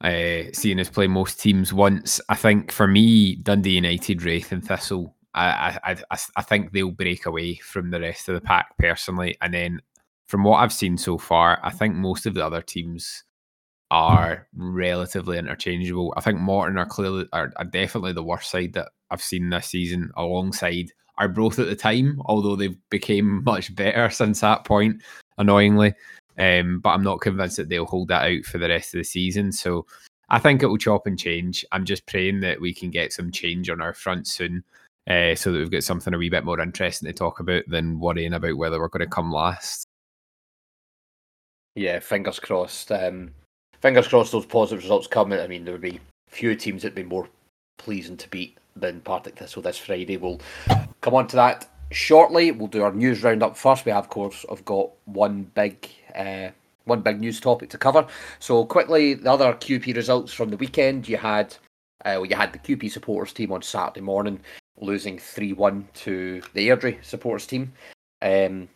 [0.00, 4.64] uh, seeing us play most teams once, I think for me, Dundee United, Raith, and
[4.64, 9.36] Thistle, I I I, think they'll break away from the rest of the pack personally,
[9.40, 9.80] and then
[10.26, 13.24] from what I've seen so far, I think most of the other teams
[13.90, 16.12] are relatively interchangeable.
[16.16, 19.66] I think Morton are clearly are, are definitely the worst side that I've seen this
[19.66, 25.02] season, alongside Arbroath at the time, although they've became much better since that point,
[25.38, 25.94] annoyingly.
[26.38, 29.04] Um, but I'm not convinced that they'll hold that out for the rest of the
[29.04, 29.50] season.
[29.50, 29.86] So
[30.28, 31.64] I think it will chop and change.
[31.72, 34.62] I'm just praying that we can get some change on our front soon,
[35.08, 37.98] uh, so that we've got something a wee bit more interesting to talk about than
[37.98, 39.86] worrying about whether we're going to come last.
[41.74, 42.92] Yeah, fingers crossed.
[42.92, 43.30] Um,
[43.80, 45.32] fingers crossed those positive results come.
[45.32, 47.28] I mean, there would be few teams that'd be more
[47.78, 50.16] pleasing to beat than Partick Thistle this Friday.
[50.18, 50.40] We'll
[51.00, 52.52] come on to that shortly.
[52.52, 53.86] We'll do our news roundup first.
[53.86, 55.88] We have, of course, have got one big.
[56.14, 56.50] Uh,
[56.84, 58.06] one big news topic to cover.
[58.38, 61.06] So quickly, the other QP results from the weekend.
[61.06, 61.54] You had,
[62.06, 64.40] uh, well, you had the QP supporters team on Saturday morning
[64.80, 67.72] losing three one to the Airdrie supporters team.
[68.22, 68.68] Um,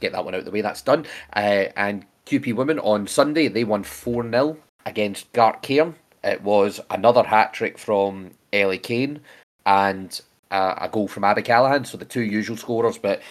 [0.00, 0.60] get that one out of the way.
[0.60, 1.06] That's done.
[1.34, 4.56] Uh, and QP women on Sunday they won four 0
[4.86, 5.94] against Gartcairn.
[6.24, 9.20] It was another hat trick from Ellie Kane
[9.66, 11.84] and uh, a goal from Abby Callahan.
[11.84, 13.22] So the two usual scorers, but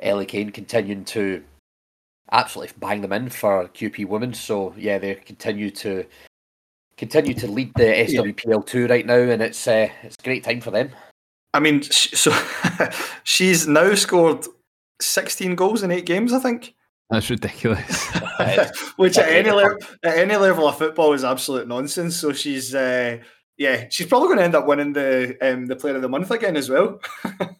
[0.00, 1.42] Ellie Kane continuing to
[2.32, 4.34] absolutely bang them in for QP women.
[4.34, 6.06] So yeah, they continue to
[6.96, 10.60] continue to lead the SWPL two right now, and it's uh, it's a great time
[10.60, 10.90] for them.
[11.52, 12.32] I mean, so
[13.24, 14.46] she's now scored
[15.00, 16.74] 16 goals in eight games, I think.
[17.10, 18.06] That's ridiculous.
[18.96, 22.16] Which at any level, at any level of football is absolute nonsense.
[22.16, 23.18] So she's, uh,
[23.56, 26.30] yeah, she's probably going to end up winning the um, the Player of the Month
[26.30, 27.00] again as well,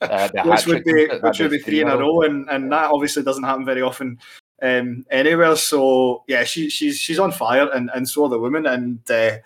[0.00, 3.24] Uh, which would be which would be three in a row, and and that obviously
[3.24, 4.18] doesn't happen very often
[4.62, 5.56] um, anywhere.
[5.56, 9.38] So yeah, she, she's she's on fire, and and so are the women, and uh,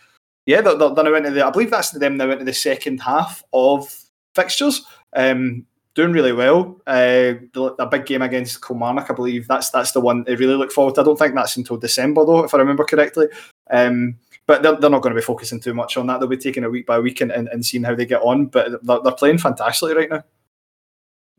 [0.47, 1.47] yeah, they're, they're, they're now into the.
[1.47, 4.03] I believe that's them now into the second half of
[4.35, 4.82] fixtures.
[5.14, 6.80] Um, doing really well.
[6.87, 7.35] Uh,
[7.78, 9.47] a big game against Kilmarnock, I believe.
[9.47, 11.01] That's that's the one they really look forward to.
[11.01, 13.26] I don't think that's until December though, if I remember correctly.
[13.70, 14.16] Um,
[14.47, 16.20] but they're, they're not going to be focusing too much on that.
[16.20, 18.47] They'll be taking it week by week and, and, and seeing how they get on.
[18.47, 20.24] But they're, they're playing fantastically right now.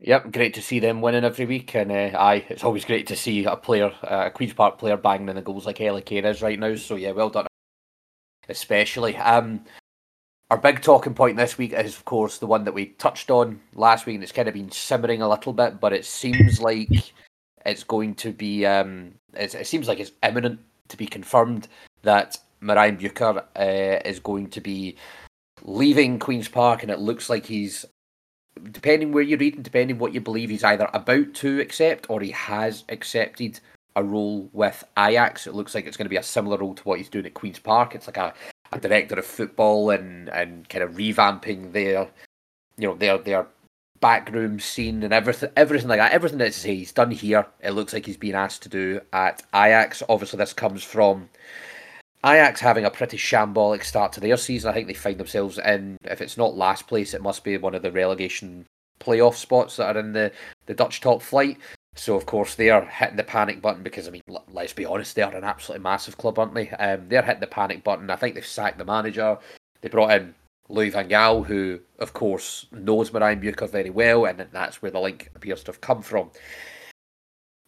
[0.00, 3.16] Yep, great to see them winning every week, and uh, aye, it's always great to
[3.16, 6.26] see a player, uh, a Queens Park player, banging in the goals like Ellie Kane
[6.26, 6.74] is right now.
[6.74, 7.46] So yeah, well done,
[8.48, 9.16] especially.
[9.16, 9.64] Um,
[10.50, 13.60] our big talking point this week is, of course, the one that we touched on
[13.74, 17.12] last week, and it's kind of been simmering a little bit, but it seems like
[17.64, 18.64] it's going to be.
[18.64, 21.68] Um, it seems like it's imminent to be confirmed
[22.02, 24.96] that Marijn Beuker uh, is going to be
[25.62, 27.84] leaving Queens Park, and it looks like he's,
[28.70, 32.20] depending where you read and depending what you believe, he's either about to accept or
[32.20, 33.58] he has accepted
[33.96, 35.46] a role with Ajax.
[35.46, 37.34] It looks like it's going to be a similar role to what he's doing at
[37.34, 37.94] Queens Park.
[37.94, 38.32] It's like a,
[38.72, 42.08] a director of football and, and kind of revamping their,
[42.76, 43.46] you know, their their
[44.00, 46.12] backroom scene and everything everything like that.
[46.12, 50.02] Everything that he's done here, it looks like he's been asked to do at Ajax.
[50.08, 51.28] Obviously, this comes from
[52.24, 54.70] Ajax having a pretty shambolic start to their season.
[54.70, 57.74] I think they find themselves in, if it's not last place, it must be one
[57.74, 58.66] of the relegation
[58.98, 60.32] playoff spots that are in the,
[60.66, 61.58] the Dutch top flight.
[61.96, 64.22] So of course they are hitting the panic button because I mean,
[64.52, 66.68] let's be honest, they are an absolutely massive club, aren't they?
[66.70, 68.10] Um, they're hitting the panic button.
[68.10, 69.38] I think they've sacked the manager.
[69.80, 70.34] They brought in
[70.68, 75.00] Louis Van Gaal, who of course knows Marijn Beuker very well, and that's where the
[75.00, 76.30] link appears to have come from.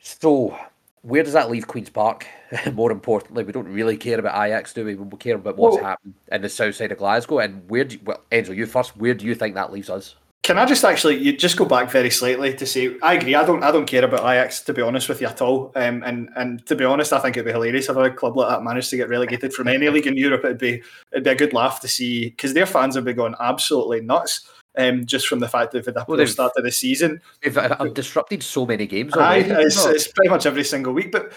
[0.01, 0.57] So
[1.03, 2.27] where does that leave Queens Park?
[2.73, 4.95] More importantly, we don't really care about Ajax, do we?
[4.95, 7.39] We care about what's well, happening in the south side of Glasgow.
[7.39, 8.97] And where do you, well, Enzo, you first.
[8.97, 10.17] Where do you think that leaves us?
[10.43, 13.35] Can I just actually you just go back very slightly to say I agree.
[13.35, 15.73] I don't I don't care about Ajax to be honest with you at all.
[15.75, 18.49] Um, and and to be honest, I think it'd be hilarious if a club like
[18.49, 20.45] that managed to get relegated from any league in Europe.
[20.45, 20.83] It'd be
[21.13, 24.49] it'd be a good laugh to see because their fans would be going absolutely nuts.
[24.77, 27.59] Um, just from the fact that they've had a well, start of the season, they've
[27.59, 29.13] uh, disrupted so many games.
[29.13, 31.11] Already, Aye, it's, it's pretty much every single week.
[31.11, 31.33] But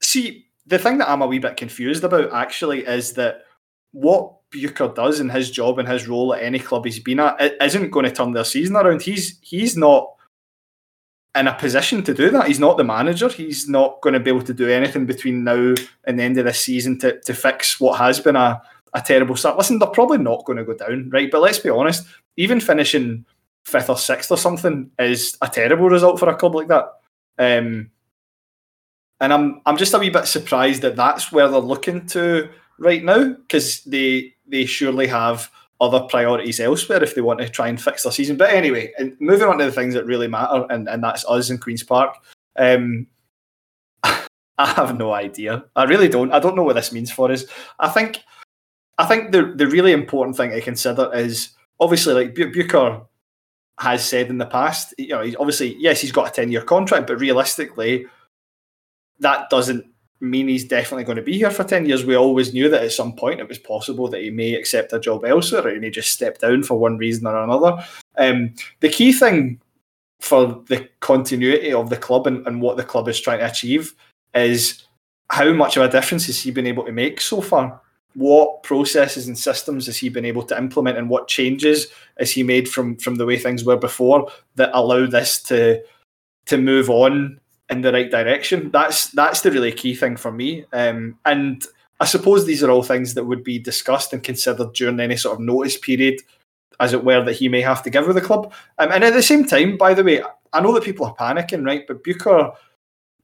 [0.00, 3.46] see, the thing that I'm a wee bit confused about actually is that
[3.92, 7.56] what Beuker does in his job and his role at any club he's been at
[7.60, 9.02] isn't going to turn their season around.
[9.02, 10.10] He's he's not
[11.34, 12.46] in a position to do that.
[12.46, 13.28] He's not the manager.
[13.28, 15.74] He's not going to be able to do anything between now
[16.04, 18.60] and the end of this season to, to fix what has been a,
[18.94, 19.58] a terrible start.
[19.58, 21.30] Listen, they're probably not going to go down, right?
[21.30, 23.24] But let's be honest, even finishing
[23.64, 26.86] fifth or sixth or something is a terrible result for a club like that.
[27.38, 27.90] Um,
[29.20, 33.04] and I'm I'm just a wee bit surprised that that's where they're looking to right
[33.04, 37.80] now because they they surely have other priorities elsewhere if they want to try and
[37.80, 38.36] fix their season.
[38.36, 41.50] But anyway, and moving on to the things that really matter, and, and that's us
[41.50, 42.16] in Queen's Park.
[42.56, 43.06] Um,
[44.02, 44.26] I
[44.58, 45.64] have no idea.
[45.76, 46.32] I really don't.
[46.32, 47.44] I don't know what this means for us.
[47.78, 48.20] I think,
[48.98, 53.06] I think the the really important thing to consider is obviously like Beuker
[53.78, 54.94] has said in the past.
[54.98, 58.06] You know, he's obviously yes, he's got a ten year contract, but realistically,
[59.20, 59.86] that doesn't
[60.20, 62.04] mean he's definitely going to be here for 10 years.
[62.04, 65.00] We always knew that at some point it was possible that he may accept a
[65.00, 67.84] job elsewhere and he just step down for one reason or another.
[68.16, 69.60] Um, the key thing
[70.20, 73.94] for the continuity of the club and, and what the club is trying to achieve
[74.34, 74.84] is
[75.30, 77.80] how much of a difference has he been able to make so far?
[78.14, 81.88] What processes and systems has he been able to implement and what changes
[82.18, 85.80] has he made from from the way things were before that allow this to
[86.46, 87.38] to move on
[87.70, 88.70] in the right direction.
[88.70, 90.64] That's that's the really key thing for me.
[90.72, 91.64] Um, and
[92.00, 95.34] I suppose these are all things that would be discussed and considered during any sort
[95.34, 96.20] of notice period,
[96.80, 98.52] as it were, that he may have to give with the club.
[98.78, 101.66] Um, and at the same time, by the way, I know that people are panicking,
[101.66, 101.86] right?
[101.86, 102.52] But Beuker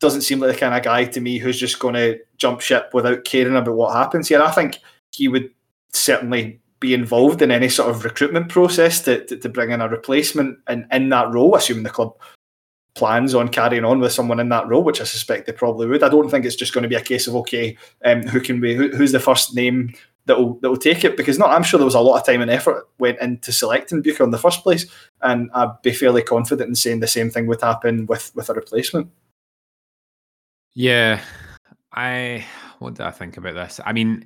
[0.00, 2.90] doesn't seem like the kind of guy to me who's just going to jump ship
[2.92, 4.42] without caring about what happens here.
[4.42, 4.78] I think
[5.12, 5.50] he would
[5.92, 9.88] certainly be involved in any sort of recruitment process to, to, to bring in a
[9.88, 12.14] replacement in, in that role, assuming the club
[12.94, 16.02] plans on carrying on with someone in that role, which I suspect they probably would.
[16.02, 18.60] I don't think it's just going to be a case of okay, um, who can
[18.60, 19.94] be who, who's the first name
[20.26, 22.40] that will that will take it because I'm sure there was a lot of time
[22.40, 24.86] and effort went into selecting Beuker in the first place,
[25.22, 28.54] and I'd be fairly confident in saying the same thing would happen with with a
[28.54, 29.10] replacement.
[30.74, 31.20] Yeah,
[31.92, 32.44] I
[32.78, 33.80] what do I think about this?
[33.84, 34.24] I mean,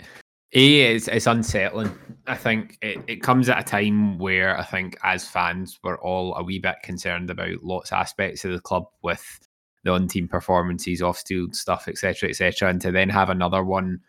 [0.52, 1.92] a it's it's unsettling.
[2.26, 6.34] I think it, it comes at a time where I think as fans we're all
[6.34, 9.40] a wee bit concerned about lots of aspects of the club with
[9.84, 14.00] the on-team performances, off-field stuff, etc., etc., and to then have another one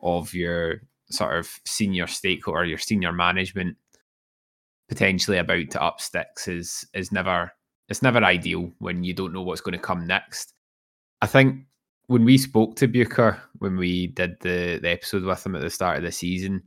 [0.00, 3.76] of your sort of senior stakeholder, your senior management
[4.88, 7.52] potentially about to up sticks is is never
[7.88, 10.54] it's never ideal when you don't know what's going to come next.
[11.20, 11.64] I think
[12.08, 15.70] when we spoke to Beuker when we did the the episode with him at the
[15.70, 16.62] start of the season,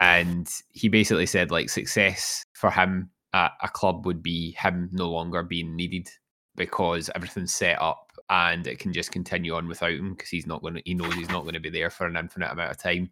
[0.00, 5.10] and he basically said like success for him at a club would be him no
[5.10, 6.08] longer being needed
[6.54, 10.62] because everything's set up and it can just continue on without him because he's not
[10.62, 12.78] going to he knows he's not going to be there for an infinite amount of
[12.78, 13.10] time.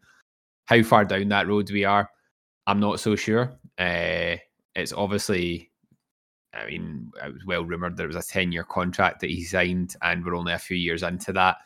[0.66, 2.08] How far down that road we are,
[2.66, 3.52] I'm not so sure.
[3.78, 4.36] Uh,
[4.76, 5.71] it's obviously
[6.54, 9.96] I mean, it was well rumored there was a 10 year contract that he signed,
[10.02, 11.58] and we're only a few years into that.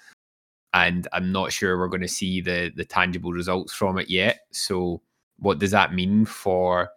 [0.75, 4.41] And I'm not sure we're going to see the the tangible results from it yet.
[4.53, 5.03] So,
[5.39, 6.91] what does that mean for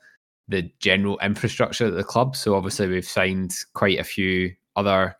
[0.47, 2.35] the general infrastructure of the club?
[2.35, 5.15] So, obviously, we've signed quite a few other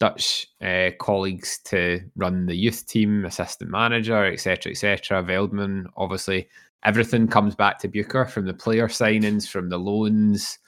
[0.00, 5.22] Dutch uh, colleagues to run the youth team, assistant manager, etc., etc.
[5.22, 6.48] Veltman, obviously,
[6.84, 10.58] everything comes back to Beuker from the player signings, from the loans,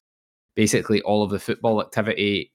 [0.55, 2.53] basically all of the football activity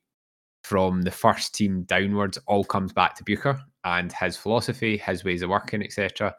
[0.63, 5.41] from the first team downwards all comes back to Beuker and his philosophy, his ways
[5.41, 6.35] of working, etc.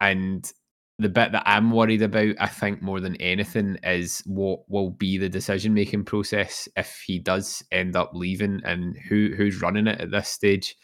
[0.00, 0.50] And
[0.98, 5.18] the bit that I'm worried about, I think more than anything, is what will be
[5.18, 10.00] the decision making process if he does end up leaving and who who's running it
[10.00, 10.76] at this stage.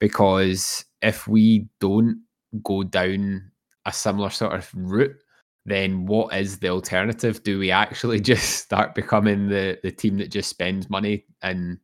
[0.00, 2.22] Because if we don't
[2.64, 3.50] go down
[3.86, 5.16] a similar sort of route,
[5.64, 7.42] then what is the alternative?
[7.42, 11.78] Do we actually just start becoming the, the team that just spends money and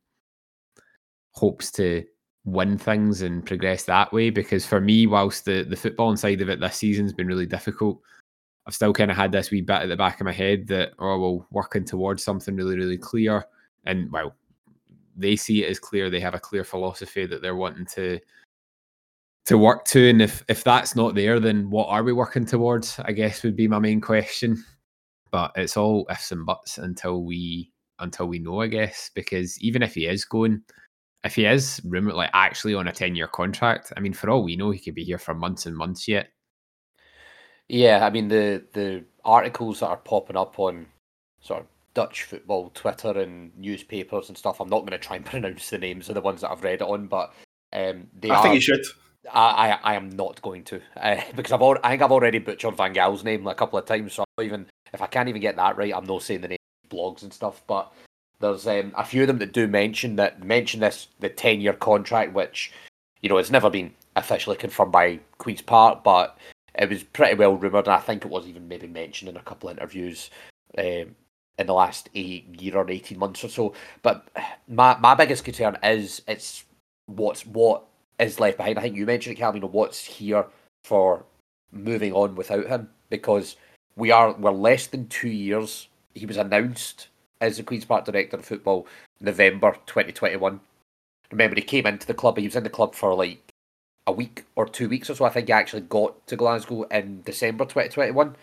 [1.31, 2.03] hopes to
[2.45, 4.29] win things and progress that way.
[4.29, 8.01] Because for me, whilst the the football side of it this season's been really difficult,
[8.67, 10.93] I've still kind of had this wee bit at the back of my head that
[10.99, 13.45] oh well, working towards something really really clear,
[13.85, 14.35] and well,
[15.15, 16.09] they see it as clear.
[16.09, 18.19] They have a clear philosophy that they're wanting to
[19.49, 22.99] to work to, and if if that's not there, then what are we working towards?
[22.99, 24.63] I guess would be my main question.
[25.31, 29.81] But it's all ifs and buts until we until we know, I guess, because even
[29.81, 30.61] if he is going,
[31.23, 34.43] if he is rumored like actually on a 10 year contract, I mean, for all
[34.43, 36.29] we know, he could be here for months and months yet.
[37.67, 40.85] Yeah, I mean the the articles that are popping up on
[41.41, 44.59] sort of Dutch football Twitter and newspapers and stuff.
[44.59, 46.81] I'm not going to try and pronounce the names of the ones that I've read
[46.81, 47.33] it on, but
[47.73, 48.85] um, they I are, think you should.
[49.33, 52.39] I, I, I am not going to uh, because I've al- I think I've already
[52.39, 54.13] butchered Van Gaal's name a couple of times.
[54.13, 56.57] So even if I can't even get that right, I'm not saying the name
[56.89, 57.61] blogs and stuff.
[57.67, 57.91] But
[58.39, 61.73] there's um, a few of them that do mention that mention this the ten year
[61.73, 62.71] contract, which
[63.21, 66.37] you know it's never been officially confirmed by Queens Park, but
[66.75, 69.43] it was pretty well rumored, and I think it was even maybe mentioned in a
[69.43, 70.29] couple of interviews
[70.77, 71.15] um,
[71.57, 73.73] in the last eight year or eighteen months or so.
[74.01, 74.27] But
[74.67, 76.63] my my biggest concern is it's
[77.05, 77.83] what's what
[78.19, 78.77] is left behind.
[78.77, 79.53] I think you mentioned it, Cal.
[79.53, 80.45] You know what's here
[80.83, 81.25] for
[81.71, 83.55] moving on without him because
[83.95, 85.87] we are we're less than two years.
[86.13, 87.07] He was announced
[87.41, 88.87] as the Queens Park director of football
[89.21, 90.59] November 2021.
[91.31, 92.37] Remember, he came into the club.
[92.37, 93.39] He was in the club for like
[94.07, 95.25] a week or two weeks or so.
[95.25, 98.35] I think he actually got to Glasgow in December 2021,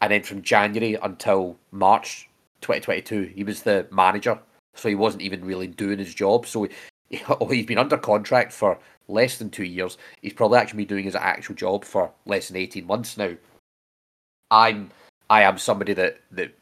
[0.00, 2.28] and then from January until March
[2.60, 4.38] 2022, he was the manager.
[4.74, 6.46] So he wasn't even really doing his job.
[6.46, 6.68] So
[7.16, 9.98] he, oh, he's been under contract for less than two years.
[10.22, 13.34] He's probably actually been doing his actual job for less than 18 months now.
[14.50, 14.90] I'm
[15.30, 16.56] I am somebody that that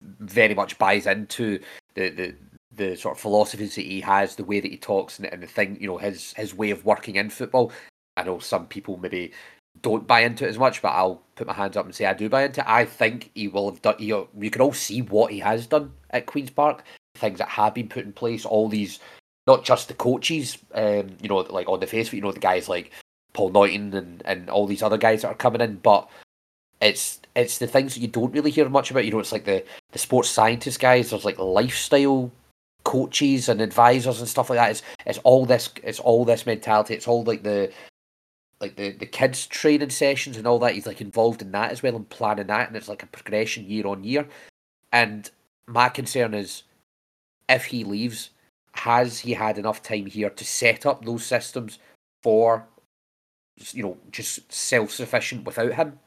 [0.00, 1.60] very much buys into
[1.94, 2.34] the the
[2.74, 5.46] the sort of philosophies that he has, the way that he talks, and, and the
[5.46, 7.72] thing you know his his way of working in football.
[8.16, 9.32] I know some people maybe
[9.80, 12.12] don't buy into it as much, but I'll put my hands up and say I
[12.12, 12.68] do buy into it.
[12.68, 13.96] I think he will have done.
[13.98, 16.84] You we can all see what he has done at Queens Park,
[17.14, 19.00] things that have been put in place, all these,
[19.46, 22.40] not just the coaches, um, you know, like on the face, but you know, the
[22.40, 22.92] guys like
[23.32, 26.08] Paul Norton and and all these other guys that are coming in, but
[26.80, 29.04] it's it's the things that you don't really hear much about.
[29.04, 31.10] You know, it's like the the sports scientist guys.
[31.10, 32.30] There's like lifestyle
[32.84, 34.70] coaches and advisors and stuff like that.
[34.70, 36.94] It's it's all this it's all this mentality.
[36.94, 37.72] It's all like the
[38.60, 40.74] like the the kids training sessions and all that.
[40.74, 43.64] He's like involved in that as well and planning that, and it's like a progression
[43.66, 44.26] year on year.
[44.92, 45.30] And
[45.66, 46.64] my concern is
[47.48, 48.30] if he leaves,
[48.74, 51.78] has he had enough time here to set up those systems
[52.22, 52.66] for
[53.72, 55.98] you know just self sufficient without him?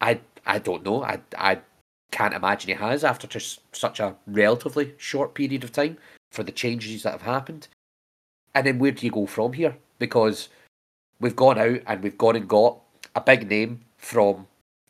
[0.00, 1.02] I I don't know.
[1.02, 1.60] I I
[2.10, 5.98] can't imagine he has after just such a relatively short period of time
[6.32, 7.68] for the changes that have happened.
[8.54, 9.76] And then where do you go from here?
[9.98, 10.48] Because
[11.20, 12.80] we've gone out and we've gone and got
[13.14, 14.46] a big name from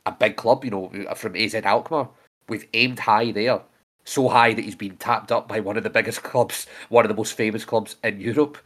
[0.07, 2.09] a big club, you know, from AZ Alkmaar.
[2.49, 3.61] We've aimed high there,
[4.05, 7.09] so high that he's been tapped up by one of the biggest clubs, one of
[7.09, 8.59] the most famous clubs in Europe.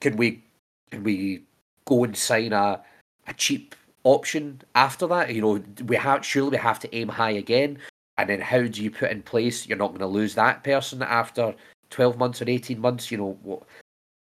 [0.00, 0.42] Can we
[0.90, 1.42] can we
[1.84, 2.80] go and sign a
[3.26, 5.34] a cheap option after that?
[5.34, 7.78] You know, we have surely we have to aim high again.
[8.18, 9.66] And then how do you put in place?
[9.66, 11.54] You're not going to lose that person after
[11.90, 13.10] twelve months or eighteen months.
[13.10, 13.62] You know,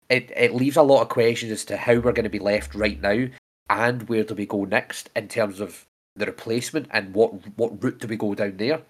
[0.09, 2.75] it it leaves a lot of questions as to how we're going to be left
[2.75, 3.27] right now,
[3.69, 5.85] and where do we go next in terms of
[6.15, 8.81] the replacement and what what route do we go down there?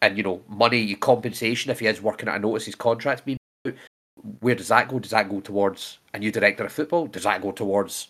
[0.00, 3.38] And you know, money compensation if he is working at a notice his contract's been.
[3.66, 3.74] Out,
[4.40, 4.98] where does that go?
[4.98, 7.06] Does that go towards a new director of football?
[7.06, 8.08] Does that go towards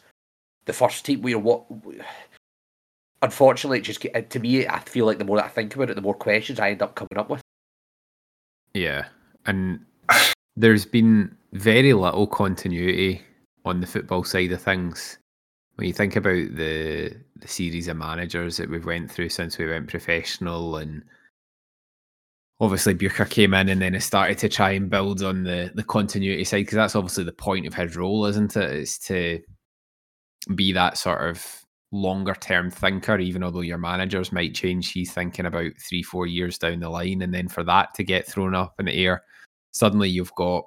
[0.65, 1.23] the first team?
[1.23, 1.65] We what?
[3.23, 5.95] Unfortunately, it just to me, I feel like the more that I think about it,
[5.95, 7.43] the more questions I end up coming up with.
[8.75, 9.07] Yeah,
[9.47, 9.81] and
[10.57, 13.23] there's been very little continuity
[13.65, 15.19] on the football side of things.
[15.77, 19.69] When you think about the the series of managers that we've went through since we
[19.69, 21.03] went professional, and
[22.61, 25.85] obviously Beuker came in and then it started to try and build on the the
[25.85, 28.73] continuity side because that's obviously the point of his role, isn't it?
[28.73, 29.41] Is to
[30.55, 35.47] be that sort of longer term thinker, even although your managers might change, he's thinking
[35.47, 37.23] about three, four years down the line.
[37.23, 39.23] And then for that to get thrown up in the air,
[39.73, 40.67] suddenly you've got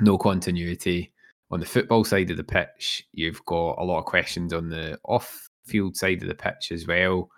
[0.00, 1.12] no continuity
[1.50, 3.06] on the football side of the pitch.
[3.12, 6.86] You've got a lot of questions on the off field side of the pitch as
[6.86, 7.30] well.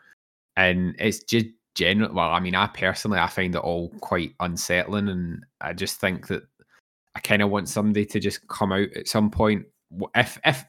[0.56, 5.08] And it's just general well, I mean, I personally I find it all quite unsettling
[5.08, 6.42] and I just think that
[7.14, 9.66] I kind of want somebody to just come out at some point.
[10.14, 10.64] If if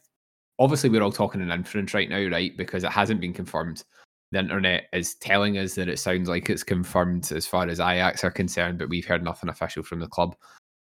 [0.59, 2.55] obviously we're all talking in inference right now, right?
[2.55, 3.83] Because it hasn't been confirmed.
[4.31, 8.23] The internet is telling us that it sounds like it's confirmed as far as Ajax
[8.23, 10.35] are concerned, but we've heard nothing official from the club.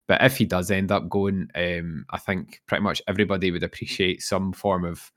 [0.06, 4.22] But if he does end up going, um, I think pretty much everybody would appreciate
[4.22, 5.10] some form of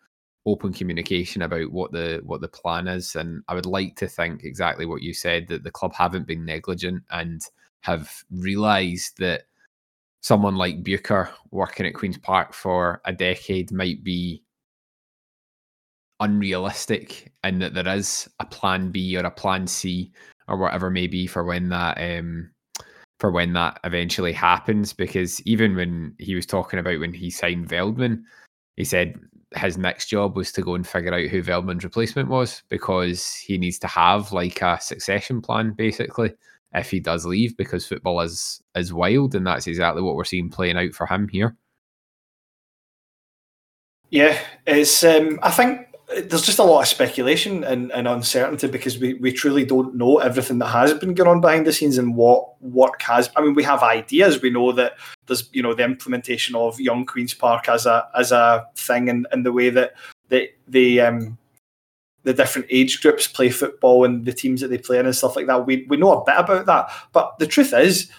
[0.46, 3.16] open communication about what the what the plan is.
[3.16, 6.46] And I would like to think exactly what you said that the club haven't been
[6.46, 7.42] negligent and
[7.82, 9.44] have realised that
[10.22, 14.44] someone like Beuker working at Queen's Park for a decade might be
[16.20, 20.12] unrealistic and that there is a plan B or a plan C
[20.48, 22.50] or whatever may be for when that um
[23.20, 27.68] for when that eventually happens because even when he was talking about when he signed
[27.68, 28.24] Veltman
[28.78, 29.20] he said
[29.58, 33.58] his next job was to go and figure out who Veltman's replacement was because he
[33.58, 36.34] needs to have like a succession plan basically
[36.74, 40.50] if he does leave because football is is wild and that's exactly what we're seeing
[40.50, 41.56] playing out for him here.
[44.10, 49.00] Yeah, it's um I think there's just a lot of speculation and, and uncertainty because
[49.00, 52.16] we, we truly don't know everything that has been going on behind the scenes and
[52.16, 53.30] what work has.
[53.36, 54.42] I mean, we have ideas.
[54.42, 54.94] We know that
[55.26, 59.28] there's you know the implementation of Young Queens Park as a as a thing and,
[59.32, 59.96] and the way that
[60.30, 61.38] the the um
[62.24, 65.36] the different age groups play football and the teams that they play in and stuff
[65.36, 65.66] like that.
[65.66, 68.12] We we know a bit about that, but the truth is.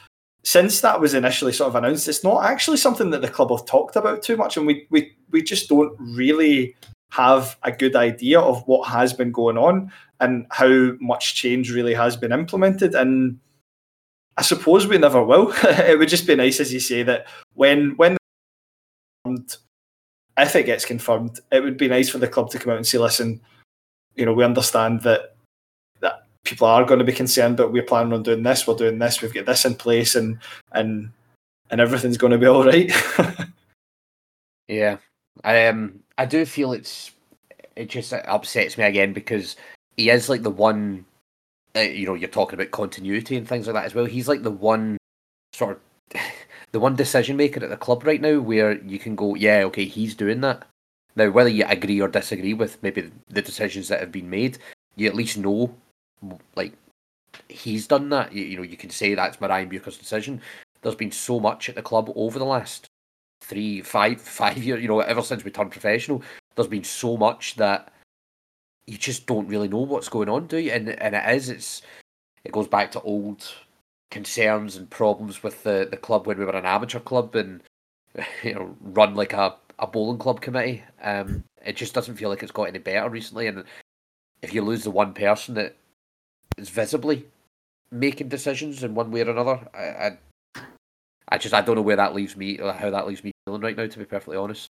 [0.42, 3.66] Since that was initially sort of announced, it's not actually something that the club have
[3.66, 6.76] talked about too much, and we we, we just don't really
[7.10, 9.90] have a good idea of what has been going on
[10.20, 12.94] and how much change really has been implemented.
[12.94, 13.38] And
[14.36, 15.52] I suppose we never will.
[15.62, 18.16] it would just be nice, as you say, that when when
[20.38, 22.86] if it gets confirmed, it would be nice for the club to come out and
[22.86, 23.40] say, "Listen,
[24.14, 25.36] you know, we understand that
[26.00, 28.66] that people are going to be concerned, but we're planning on doing this.
[28.66, 29.22] We're doing this.
[29.22, 30.38] We've got this in place, and
[30.72, 31.10] and
[31.70, 32.92] and everything's going to be all right."
[34.68, 34.98] yeah,
[35.44, 37.12] I um, I do feel it's
[37.74, 39.56] it just upsets me again because
[39.96, 41.04] he is like the one.
[41.74, 44.06] Uh, you know, you're talking about continuity and things like that as well.
[44.06, 44.96] He's like the one
[45.52, 45.78] sort
[46.12, 46.20] of
[46.72, 49.84] the one decision maker at the club right now where you can go, yeah, okay,
[49.84, 50.66] he's doing that.
[51.16, 54.58] Now, whether you agree or disagree with maybe the decisions that have been made,
[54.96, 55.74] you at least know,
[56.54, 56.74] like,
[57.48, 58.32] he's done that.
[58.32, 60.42] You, you know, you can say that's Marijn Beuker's decision.
[60.82, 62.86] There's been so much at the club over the last
[63.40, 64.82] three, five, five years.
[64.82, 66.22] You know, ever since we turned professional,
[66.54, 67.92] there's been so much that
[68.86, 70.72] you just don't really know what's going on, do you?
[70.72, 71.82] And and it is, it's
[72.44, 73.52] it goes back to old
[74.10, 77.62] concerns and problems with the, the club when we were an amateur club and
[78.42, 80.82] you know run like a, a bowling club committee.
[81.02, 83.48] Um, it just doesn't feel like it's got any better recently.
[83.48, 83.64] And
[84.42, 85.76] if you lose the one person that
[86.56, 87.26] is visibly
[87.90, 90.18] making decisions in one way or another, I, I,
[91.28, 93.62] I just I don't know where that leaves me, or how that leaves me feeling
[93.62, 93.86] right now.
[93.86, 94.68] To be perfectly honest.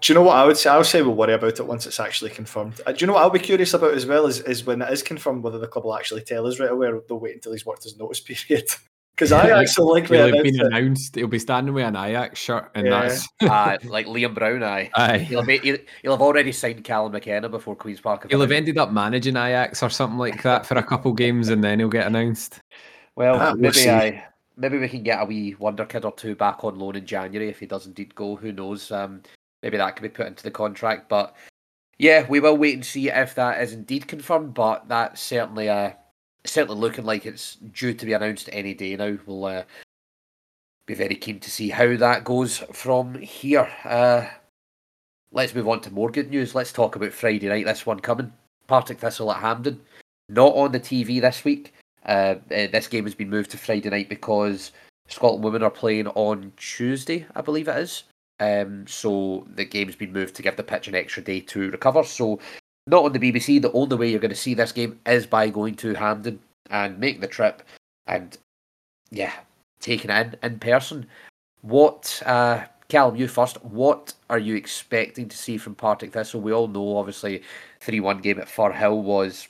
[0.00, 0.68] Do you know what I would say?
[0.68, 2.80] I would say we'll worry about it once it's actually confirmed.
[2.86, 4.92] Uh, do you know what I'll be curious about as well is, is when it
[4.92, 7.52] is confirmed whether the club will actually tell us right away or they'll wait until
[7.52, 8.68] he's worked his notice period.
[9.16, 10.66] Because Ajax will like he'll have been it.
[10.66, 11.14] announced.
[11.14, 13.00] He'll be standing with an Ajax shirt, and yeah.
[13.00, 14.62] that's uh, like Liam Brown.
[14.62, 15.16] Aye, aye.
[15.16, 18.26] He'll, have, he'll, he'll have already signed Callum McKenna before Queens Park.
[18.28, 21.64] He'll have ended up managing Ajax or something like that for a couple games, and
[21.64, 22.60] then he'll get announced.
[23.14, 24.26] Well, ah, maybe I
[24.56, 27.48] maybe we can get a wee wonder kid or two back on loan in January
[27.48, 28.36] if he does indeed go.
[28.36, 28.90] Who knows?
[28.90, 29.22] Um,
[29.62, 31.08] maybe that could be put into the contract.
[31.08, 31.34] But
[31.98, 34.54] yeah, we will wait and see if that is indeed confirmed.
[34.54, 35.92] But that's certainly uh,
[36.44, 39.18] certainly looking like it's due to be announced any day now.
[39.26, 39.62] We'll uh,
[40.86, 43.68] be very keen to see how that goes from here.
[43.84, 44.26] Uh,
[45.32, 46.54] let's move on to more good news.
[46.54, 47.66] Let's talk about Friday night.
[47.66, 48.32] This one coming.
[48.66, 49.80] Partick Thistle at Hampden.
[50.28, 51.72] Not on the TV this week.
[52.06, 54.72] Uh, uh, this game has been moved to Friday night because
[55.08, 58.04] Scotland women are playing on Tuesday, I believe it is.
[58.38, 62.04] Um, so the game's been moved to give the pitch an extra day to recover.
[62.04, 62.38] So
[62.86, 63.60] not on the BBC.
[63.60, 66.38] The only way you're going to see this game is by going to Hampden
[66.70, 67.62] and make the trip
[68.06, 68.36] and
[69.10, 69.32] yeah,
[69.80, 71.06] taking it in in person.
[71.62, 73.62] What, uh, Calum, you first.
[73.64, 76.40] What are you expecting to see from Partick Thistle?
[76.40, 77.42] We all know, obviously,
[77.80, 79.48] three-one game at Firhill was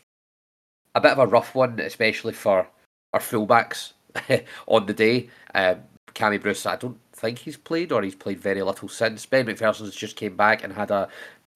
[0.97, 2.67] a bit of a rough one, especially for
[3.13, 3.93] our fullbacks
[4.67, 5.29] on the day.
[5.55, 5.83] Um,
[6.15, 9.27] Cammy Bruce, I don't think he's played, or he's played very little since.
[9.27, 11.09] Ben McPherson's just came back and had a,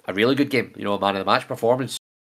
[0.04, 1.96] a really good game, you know, a man of the match performance.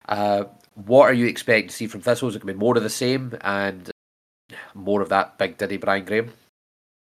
[0.09, 0.45] Uh,
[0.75, 2.29] what are you expecting to see from Thistle?
[2.29, 3.91] Is it to be more of the same and
[4.75, 6.31] more of that big Diddy Brian Graham?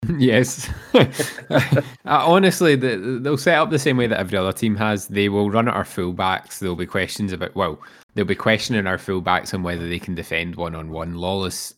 [0.18, 0.68] yes.
[2.04, 5.08] honestly, the, they'll set up the same way that every other team has.
[5.08, 6.58] They will run at our fullbacks.
[6.58, 7.80] There'll be questions about, well,
[8.14, 11.14] they'll be questioning our fullbacks on whether they can defend one on one.
[11.14, 11.74] Lawless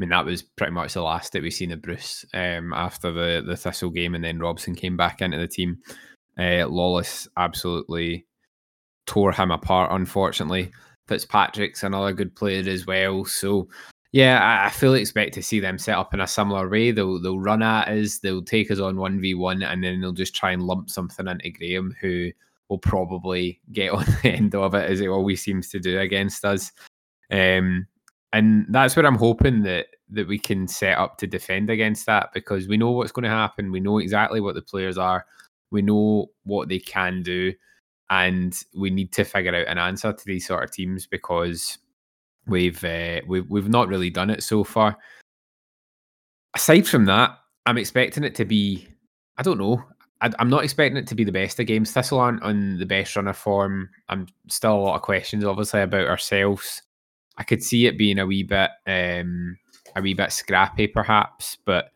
[0.00, 3.42] mean, that was pretty much the last that we've seen of Bruce um, after the,
[3.46, 5.76] the Thistle game, and then Robson came back into the team.
[6.38, 8.24] Uh, Lawless absolutely
[9.06, 10.72] tore him apart, unfortunately.
[11.06, 13.26] Fitzpatrick's another good player as well.
[13.26, 13.68] So
[14.12, 16.90] Yeah, I, fully expect to see them set up in a similar way.
[16.90, 20.12] They'll they'll run at us, they'll take us on one v one, and then they'll
[20.12, 22.32] just try and lump something into Graham, who
[22.68, 26.44] will probably get on the end of it, as it always seems to do against
[26.44, 26.72] us.
[27.30, 27.86] Um,
[28.32, 32.30] and that's where I'm hoping that that we can set up to defend against that
[32.34, 33.70] because we know what's going to happen.
[33.70, 35.24] We know exactly what the players are.
[35.70, 37.52] We know what they can do,
[38.10, 41.78] and we need to figure out an answer to these sort of teams because
[42.46, 44.96] we've uh, we've we've not really done it so far.
[46.54, 48.86] Aside from that, I'm expecting it to be.
[49.36, 49.84] I don't know.
[50.20, 51.92] I, am not expecting it to be the best of games.
[51.92, 53.88] Thistle aren't on the best run of form.
[54.08, 56.82] I'm still a lot of questions, obviously, about ourselves.
[57.38, 59.56] I could see it being a wee bit, um,
[59.96, 61.56] a wee bit scrappy, perhaps.
[61.64, 61.90] But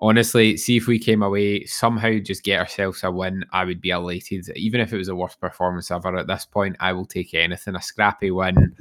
[0.00, 3.44] honestly, see if we came away somehow, just get ourselves a win.
[3.52, 6.14] I would be elated, even if it was the worst performance ever.
[6.16, 7.74] At this point, I will take anything.
[7.74, 8.76] A scrappy win.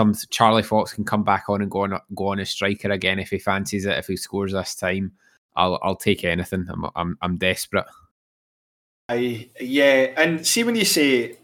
[0.00, 3.18] Some Charlie Fox can come back on and go on go on as striker again
[3.18, 3.96] if he fancies it.
[3.96, 5.12] If he scores this time,
[5.54, 6.66] I'll I'll take anything.
[6.70, 7.86] I'm I'm, I'm desperate.
[9.08, 11.38] I yeah, and see when you say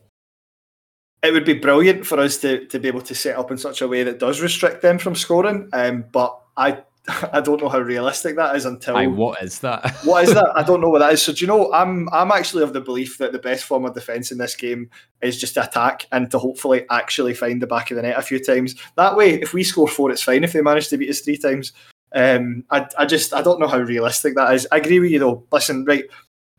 [1.22, 3.80] it would be brilliant for us to, to be able to set up in such
[3.80, 5.68] a way that does restrict them from scoring.
[5.72, 9.96] Um, but I I don't know how realistic that is until Aye, what is that?
[10.04, 10.52] what is that?
[10.54, 11.22] I don't know what that is.
[11.22, 11.72] So do you know?
[11.72, 14.88] I'm I'm actually of the belief that the best form of defence in this game
[15.20, 18.22] is just to attack and to hopefully actually find the back of the net a
[18.22, 18.76] few times.
[18.96, 20.44] That way, if we score four, it's fine.
[20.44, 21.72] If they manage to beat us three times,
[22.14, 24.68] um, I I just I don't know how realistic that is.
[24.70, 25.46] I agree with you though.
[25.50, 26.04] Listen, right?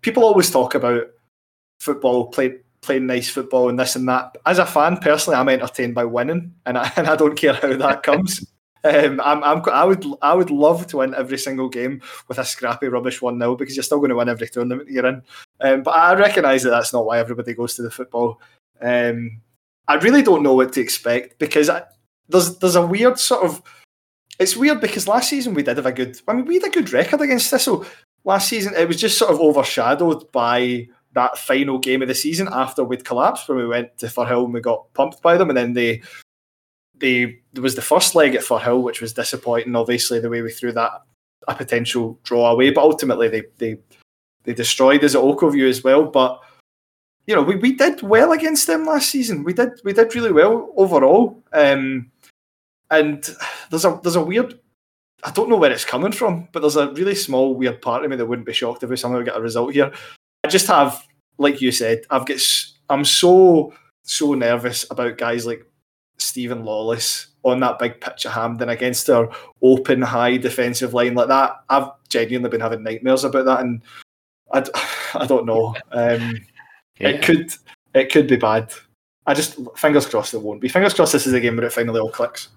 [0.01, 1.03] People always talk about
[1.79, 4.37] football played playing nice football and this and that.
[4.45, 7.75] As a fan, personally, I'm entertained by winning, and I, and I don't care how
[7.77, 8.45] that comes.
[8.83, 12.45] Um, I'm, I'm, I would, I would love to win every single game with a
[12.45, 15.21] scrappy rubbish one 0 because you're still going to win every tournament you're in.
[15.61, 18.41] Um, but I recognise that that's not why everybody goes to the football.
[18.81, 19.41] Um,
[19.87, 21.83] I really don't know what to expect because I,
[22.29, 23.61] there's, there's a weird sort of.
[24.39, 26.19] It's weird because last season we did have a good.
[26.27, 27.85] I mean, we had a good record against Thistle
[28.23, 28.73] last season.
[28.75, 33.05] It was just sort of overshadowed by that final game of the season after we'd
[33.05, 36.01] collapsed when we went to Firhill and we got pumped by them, and then they
[37.03, 39.75] they there was the first leg at Firhill, which was disappointing.
[39.75, 41.03] Obviously, the way we threw that
[41.49, 43.77] a potential draw away, but ultimately they they
[44.45, 46.05] they destroyed us at Ochilview as well.
[46.05, 46.39] But
[47.27, 49.43] you know, we, we did well against them last season.
[49.43, 51.43] We did we did really well overall.
[51.51, 52.09] Um,
[52.89, 53.29] and
[53.69, 54.57] there's a there's a weird
[55.25, 58.11] I don't know where it's coming from, but there's a really small weird part of
[58.11, 59.91] me that wouldn't be shocked if we somehow get a result here.
[60.45, 61.05] I just have,
[61.37, 62.39] like you said, I've got
[62.89, 63.73] I'm so
[64.03, 65.65] so nervous about guys like
[66.17, 69.29] Steven Lawless on that big pitch at Hampden against our
[69.61, 71.63] open high defensive line like that.
[71.69, 73.81] I've genuinely been having nightmares about that, and
[74.53, 74.63] I,
[75.15, 75.75] I don't know.
[75.91, 76.39] Um,
[76.99, 77.09] yeah.
[77.09, 77.51] It could
[77.93, 78.73] it could be bad.
[79.25, 80.69] I just fingers crossed it won't be.
[80.69, 82.49] Fingers crossed this is a game where it finally all clicks.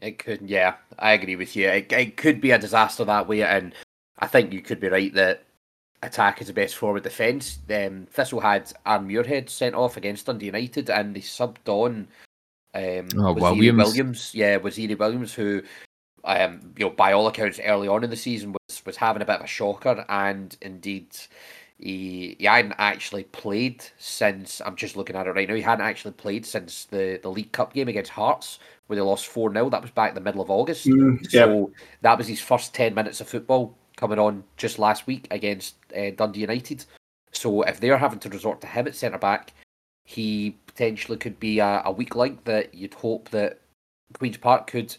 [0.00, 1.68] It could, yeah, I agree with you.
[1.68, 3.74] It, it could be a disaster that way, and
[4.18, 5.44] I think you could be right that
[6.02, 7.58] attack is the best of defence.
[7.68, 12.08] Um, Thistle had Aaron Muirhead sent off against Dundee United, and they subbed on
[12.74, 13.84] um, oh, Williams.
[13.84, 14.34] Williams.
[14.34, 15.62] Yeah, Waziri Williams, who,
[16.24, 19.26] um, you know, by all accounts, early on in the season was was having a
[19.26, 21.16] bit of a shocker, and indeed.
[21.82, 25.54] He, he hadn't actually played since I'm just looking at it right now.
[25.54, 29.28] He hadn't actually played since the, the League Cup game against Hearts, where they lost
[29.28, 29.70] 4 0.
[29.70, 30.86] That was back in the middle of August.
[30.86, 35.26] Mm, so that was his first 10 minutes of football coming on just last week
[35.30, 36.84] against uh, Dundee United.
[37.32, 39.54] So if they're having to resort to him at centre back,
[40.10, 43.60] he potentially could be a, a, weak link that you'd hope that
[44.14, 44.96] Queens Park could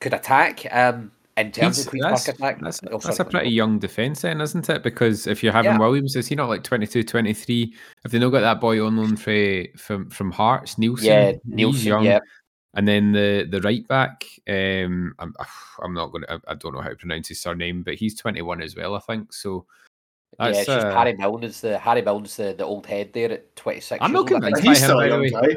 [0.00, 0.66] could attack.
[0.70, 4.20] Um, in terms He's, of Queens Park attack, that's, oh, that's a pretty young defence
[4.20, 4.82] then, isn't it?
[4.82, 5.78] Because if you're having yeah.
[5.78, 7.74] Williams, is he not like 22, 23?
[8.04, 11.84] If they not got that boy on loan for, from from Hearts, Neilson, yeah, Neilson,
[11.84, 12.04] young.
[12.04, 12.20] Yeah.
[12.74, 15.32] And then the the right back, um, I'm
[15.82, 18.60] I'm not going to I don't know how to pronounce his surname, but he's 21
[18.60, 19.32] as well, I think.
[19.32, 19.64] So
[20.40, 23.30] that's, yeah, it's just uh, Harry Milne's the Harry Milne's the, the old head there
[23.30, 24.02] at 26.
[24.02, 25.56] I'm not convinced by him, by the way.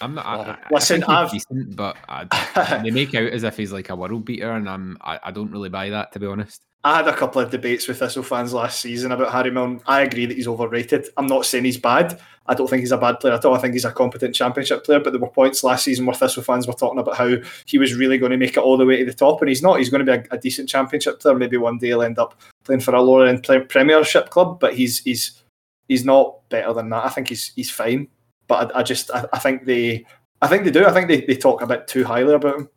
[0.00, 0.26] I'm not.
[0.26, 3.88] I, I, Listen, I I've decent, but I, they make out as if he's like
[3.88, 4.98] a world beater, and I'm.
[5.00, 6.62] I, I don't really buy that to be honest.
[6.86, 9.80] I had a couple of debates with Thistle fans last season about Harry Milne.
[9.88, 11.08] I agree that he's overrated.
[11.16, 12.20] I'm not saying he's bad.
[12.46, 13.56] I don't think he's a bad player at all.
[13.56, 15.00] I think he's a competent championship player.
[15.00, 17.96] But there were points last season where Thistle fans were talking about how he was
[17.96, 19.78] really going to make it all the way to the top, and he's not.
[19.78, 21.34] He's going to be a, a decent championship player.
[21.34, 24.60] Maybe one day he'll end up playing for a lower end Premiership club.
[24.60, 25.42] But he's he's
[25.88, 27.04] he's not better than that.
[27.04, 28.06] I think he's he's fine.
[28.46, 30.06] But I, I just I, I, think they
[30.40, 30.86] I think they do.
[30.86, 32.68] I think they, they talk a bit too highly about him.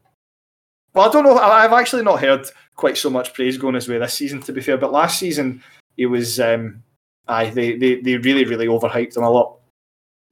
[0.96, 1.38] Well, I don't know.
[1.38, 2.50] I've actually not heard
[2.80, 4.78] quite so much praise going his way this season, to be fair.
[4.78, 5.62] But last season,
[5.98, 6.40] he was.
[6.40, 6.82] Um,
[7.28, 9.60] aye, they, they, they really, really overhyped him a lot.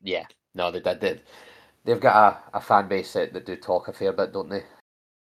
[0.02, 0.26] Yeah,
[0.56, 1.00] no, they did.
[1.02, 1.20] They,
[1.84, 4.64] they've got a, a fan base that, that do talk a fair bit, don't they?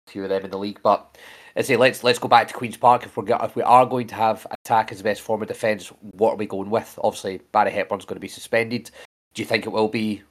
[0.06, 0.80] few of them in the league.
[0.82, 1.16] But
[1.56, 3.04] I say let's let's go back to Queens Park.
[3.04, 5.88] If we're if we are going to have attack as the best form of defence,
[6.12, 6.98] what are we going with?
[7.02, 8.90] Obviously, Barry Hepburn's going to be suspended.
[9.34, 10.22] Do you think it will be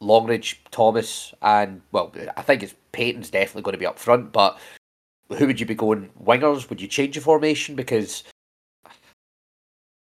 [0.00, 4.32] Longridge, Thomas, and well, I think it's Paton's definitely going to be up front.
[4.32, 4.58] But
[5.32, 6.68] who would you be going wingers?
[6.68, 8.24] Would you change your formation because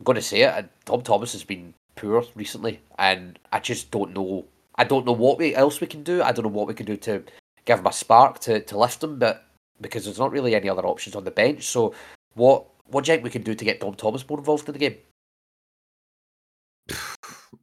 [0.01, 0.71] I'm going to say it.
[0.87, 4.47] Dom Thomas has been poor recently, and I just don't know.
[4.77, 6.23] I don't know what we, else we can do.
[6.23, 7.23] I don't know what we can do to
[7.67, 9.45] give him a spark to, to lift him, but
[9.81, 11.65] because there's not really any other options on the bench.
[11.65, 11.95] So,
[12.35, 14.73] what what do you think we can do to get Dom Thomas more involved in
[14.73, 14.97] the game?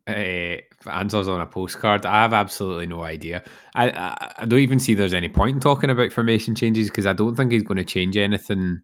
[0.07, 0.55] Uh,
[0.89, 2.05] answers on a postcard.
[2.05, 3.43] I have absolutely no idea.
[3.75, 7.05] I, I, I don't even see there's any point in talking about formation changes because
[7.05, 8.79] I don't think he's going to change anything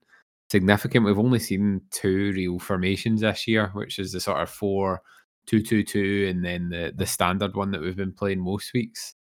[0.52, 1.06] significant.
[1.06, 5.02] We've only seen two real formations this year, which is the sort of four
[5.46, 9.16] two two two, and then the the standard one that we've been playing most weeks.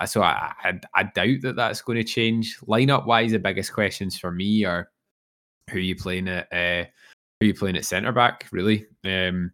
[0.00, 2.58] Uh, so I, I, I doubt that that's going to change.
[2.60, 4.90] Lineup wise, the biggest questions for me are
[5.70, 6.88] who you playing at uh,
[7.40, 8.46] who you playing at centre back.
[8.52, 9.52] Really, um,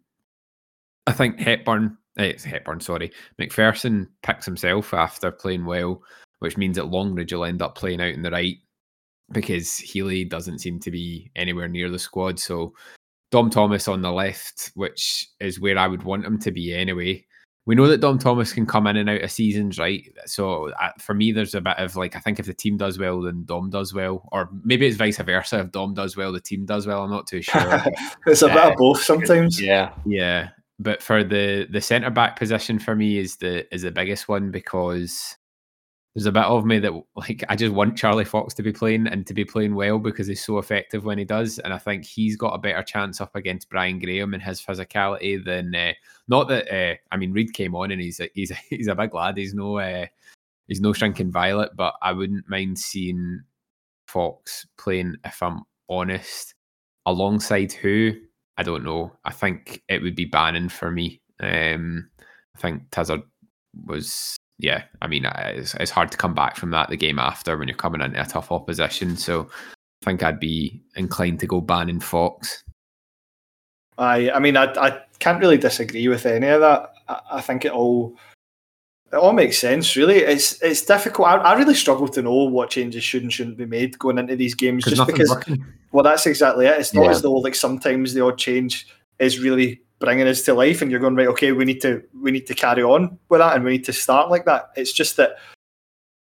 [1.07, 1.97] I think Hepburn.
[2.19, 3.11] Uh, it's Hepburn, sorry.
[3.39, 6.01] McPherson picks himself after playing well,
[6.39, 8.57] which means that Longridge will end up playing out in the right
[9.31, 12.39] because Healy doesn't seem to be anywhere near the squad.
[12.39, 12.73] So
[13.31, 17.25] Dom Thomas on the left, which is where I would want him to be anyway.
[17.65, 20.03] We know that Dom Thomas can come in and out of seasons, right?
[20.25, 22.99] So uh, for me, there's a bit of like, I think if the team does
[22.99, 24.27] well, then Dom does well.
[24.33, 25.61] Or maybe it's vice versa.
[25.61, 27.03] If Dom does well, the team does well.
[27.03, 27.81] I'm not too sure.
[28.27, 29.61] it's a bit of both sometimes.
[29.61, 29.93] Yeah.
[30.05, 30.49] Yeah.
[30.79, 34.51] But for the the centre back position for me is the is the biggest one
[34.51, 35.37] because
[36.15, 39.07] there's a bit of me that like I just want Charlie Fox to be playing
[39.07, 42.05] and to be playing well because he's so effective when he does, and I think
[42.05, 45.93] he's got a better chance up against Brian Graham and his physicality than uh,
[46.27, 48.95] not that uh, I mean Reed came on and he's a, he's a, he's a
[48.95, 49.37] big lad.
[49.37, 50.05] He's no uh,
[50.67, 53.41] he's no shrinking violet, but I wouldn't mind seeing
[54.07, 56.55] Fox playing if I'm honest.
[57.05, 58.13] Alongside who
[58.57, 59.11] I don't know.
[59.25, 61.21] I think it would be Bannon for me.
[61.39, 62.09] Um,
[62.55, 63.23] I think Tizzard
[63.85, 67.57] was yeah, I mean, it's, it's hard to come back from that the game after
[67.57, 69.17] when you're coming into a tough opposition.
[69.17, 69.49] So
[70.01, 72.63] I think I'd be inclined to go Bannon Fox.
[73.97, 76.93] I, I mean, I, I can't really disagree with any of that.
[77.07, 78.15] I, I think it all
[79.13, 79.95] it all makes sense.
[79.95, 81.27] Really, it's it's difficult.
[81.27, 84.35] I, I really struggle to know what changes should and shouldn't be made going into
[84.35, 85.29] these games, just because.
[85.29, 85.63] Working.
[85.91, 86.79] Well, that's exactly it.
[86.79, 87.11] It's not yeah.
[87.11, 88.87] as though like sometimes the odd change
[89.19, 92.29] is really bringing us to life and you're going right okay we need to we
[92.29, 95.15] need to carry on with that and we need to start like that it's just
[95.15, 95.37] that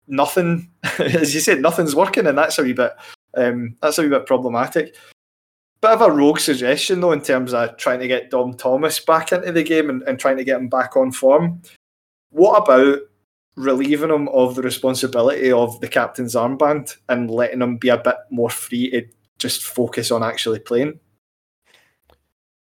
[0.08, 0.70] nothing
[1.00, 2.94] as you said nothing's working and that's a wee bit
[3.36, 4.96] um, that's a wee bit problematic
[5.82, 9.34] bit of a rogue suggestion though in terms of trying to get Dom Thomas back
[9.34, 11.62] into the game and, and trying to get him back on form
[12.38, 13.00] what about
[13.56, 18.16] relieving him of the responsibility of the captain's armband and letting him be a bit
[18.30, 19.04] more free to
[19.40, 21.00] just focus on actually playing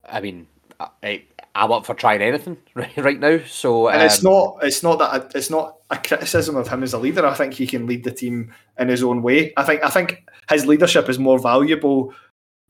[0.07, 0.47] I mean,
[0.79, 1.23] I,
[1.53, 3.39] I'm up for trying anything right, right now.
[3.47, 6.93] So and it's um, not it's not that it's not a criticism of him as
[6.93, 7.25] a leader.
[7.25, 9.53] I think he can lead the team in his own way.
[9.57, 12.13] I think I think his leadership is more valuable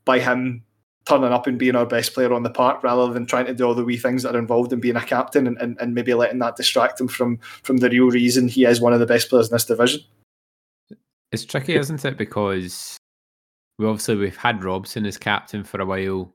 [0.04, 0.64] by him
[1.08, 3.64] turning up and being our best player on the park rather than trying to do
[3.64, 6.12] all the wee things that are involved in being a captain and, and, and maybe
[6.14, 9.28] letting that distract him from from the real reason he is one of the best
[9.28, 10.00] players in this division.
[11.32, 12.16] It's tricky, isn't it?
[12.16, 12.96] Because
[13.78, 16.32] we obviously we've had Robson as captain for a while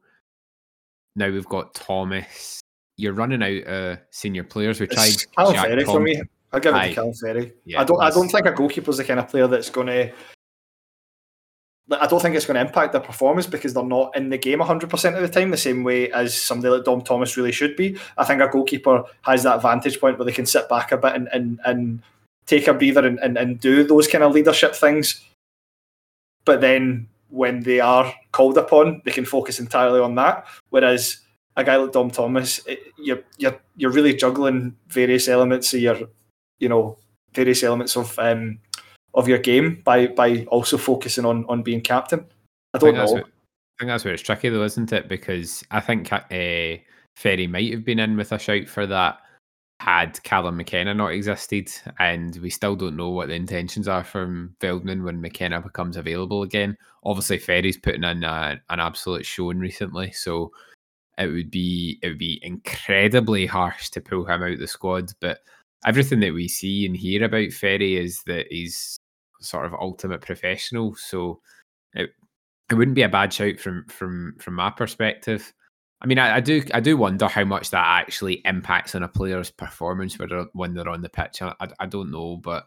[1.16, 2.60] now we've got Thomas.
[2.98, 4.80] You're running out uh, senior players.
[4.80, 6.22] We tried Calum Ferry for me.
[6.52, 6.90] I'll give it Aye.
[6.90, 7.54] to Calum Ferry.
[7.66, 8.02] Yeah, I don't.
[8.02, 10.12] I don't think a goalkeeper's the kind of player that's going to.
[11.92, 14.60] I don't think it's going to impact their performance because they're not in the game
[14.60, 17.98] 100% of the time, the same way as somebody like Dom Thomas really should be.
[18.18, 21.14] I think a goalkeeper has that vantage point where they can sit back a bit
[21.14, 22.02] and, and, and
[22.46, 25.22] take a breather and, and, and do those kind of leadership things.
[26.46, 30.46] But then when they are called upon, they can focus entirely on that.
[30.70, 31.18] Whereas
[31.58, 35.98] a guy like Dom Thomas, it, you're you're you're really juggling various elements of your,
[36.60, 36.98] you know,
[37.34, 38.60] various elements of um
[39.14, 42.26] of your game by by also focusing on on being captain.
[42.74, 43.12] I don't I know.
[43.12, 45.08] What, I think that's where it's tricky though, isn't it?
[45.08, 46.82] Because I think uh,
[47.16, 49.20] Ferry might have been in with a shout for that
[49.84, 54.56] had Callan McKenna not existed, and we still don't know what the intentions are from
[54.62, 56.78] Veltman when McKenna becomes available again.
[57.04, 60.52] Obviously, Ferry's putting in a, an absolute showing recently, so
[61.18, 65.12] it would be it would be incredibly harsh to pull him out the squad.
[65.20, 65.40] But
[65.86, 68.98] everything that we see and hear about Ferry is that he's
[69.44, 70.96] sort of ultimate professional.
[70.96, 71.40] So
[71.94, 72.12] it
[72.72, 75.54] it wouldn't be a bad shout from from from my perspective.
[76.02, 79.08] I mean, I, I, do I do wonder how much that actually impacts on a
[79.08, 81.42] player's performance when they're, when they're on the pitch.
[81.42, 82.66] I, I, I don't know, but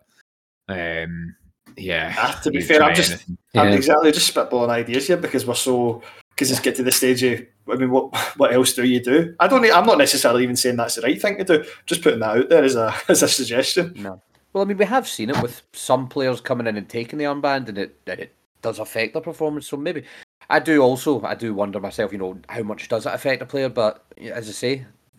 [0.69, 1.35] um,
[1.77, 2.15] Yeah.
[2.17, 3.39] Ah, to be fair, I'm just- anything.
[3.55, 3.75] I'm Yeah.
[3.75, 7.43] exactly just spitballing ideas here because we're so because it's get to the stage of
[7.71, 9.35] I mean, what what else do you do?
[9.41, 9.65] I don't.
[9.65, 11.65] I'm not necessarily even saying that's the right thing to do.
[11.85, 13.93] Just putting that out there as a as a suggestion.
[13.97, 14.23] No.
[14.57, 17.27] Well, I mean, we have seen it with some players coming in and taking the
[17.27, 19.67] armband, and it and it does affect their performance.
[19.67, 20.05] So maybe
[20.49, 21.23] I do also.
[21.25, 22.11] I do wonder myself.
[22.11, 23.69] You know, how much does it affect a player?
[23.69, 24.87] But as I say,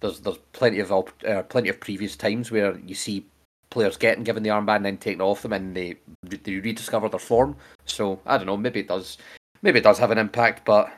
[0.00, 3.24] there's there's plenty of uh, plenty of previous times where you see
[3.70, 5.94] players getting given the armband and then taken off them, and they
[6.24, 7.54] they rediscover their form.
[7.84, 8.56] So I don't know.
[8.56, 9.18] Maybe it does.
[9.62, 10.92] Maybe it does have an impact, but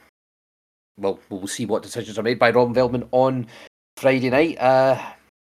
[0.96, 3.46] well, we'll see what decisions are made by Robin Veltman on
[3.98, 4.58] Friday night.
[4.58, 4.98] Uh,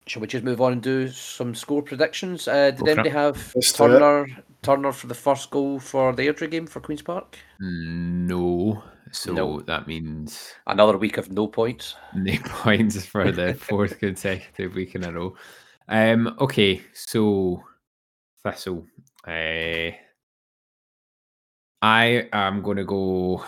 [0.08, 2.48] shall we just move on and do some score predictions?
[2.48, 3.72] Uh, did Go anybody have Let's.
[3.72, 4.26] Turner
[4.62, 7.38] Turner for the first goal for the Airdrie game for Queens Park?
[7.60, 8.82] No.
[9.12, 9.60] So No.
[9.60, 11.94] that means Another week of no points.
[12.14, 15.34] no points for the fourth consecutive week in a row.
[15.88, 17.62] Um, okay, so
[18.44, 18.86] Thistle.
[19.26, 19.92] Uh,
[21.80, 23.44] I am going to go.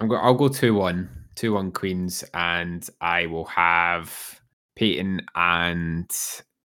[0.00, 0.20] I'm going.
[0.22, 4.39] I'll go two one, two one Queens, and I will have
[4.80, 6.10] Paton and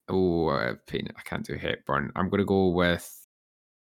[0.10, 1.10] oh Paton.
[1.16, 2.12] I can't do Hepburn.
[2.16, 3.28] I'm going to go with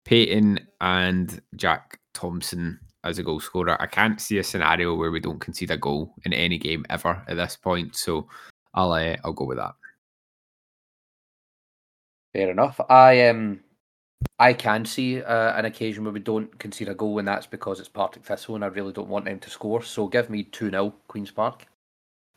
[0.05, 3.81] Paton and Jack Thompson as a goal scorer.
[3.81, 7.23] I can't see a scenario where we don't concede a goal in any game ever
[7.27, 7.95] at this point.
[7.95, 8.27] So
[8.75, 9.73] I'll uh, I'll go with that.
[12.33, 12.79] Fair enough.
[12.87, 13.61] I um,
[14.37, 17.79] I can see uh, an occasion where we don't concede a goal, and that's because
[17.79, 19.81] it's Partick Thistle, and I really don't want them to score.
[19.81, 21.65] So give me two 0 Queens Park.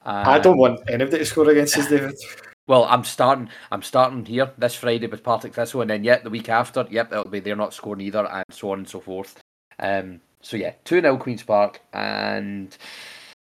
[0.06, 2.16] I don't want anybody to score against us, David.
[2.68, 3.48] Well, I'm starting.
[3.70, 7.12] I'm starting here this Friday with Partick Thistle, and then yet the week after, yep,
[7.12, 9.38] it'll be they're not scoring either, and so on and so forth.
[9.78, 12.76] Um, so yeah, two 0 Queens Park, and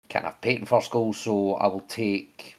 [0.09, 2.57] can't have Paton first goal, so I will take.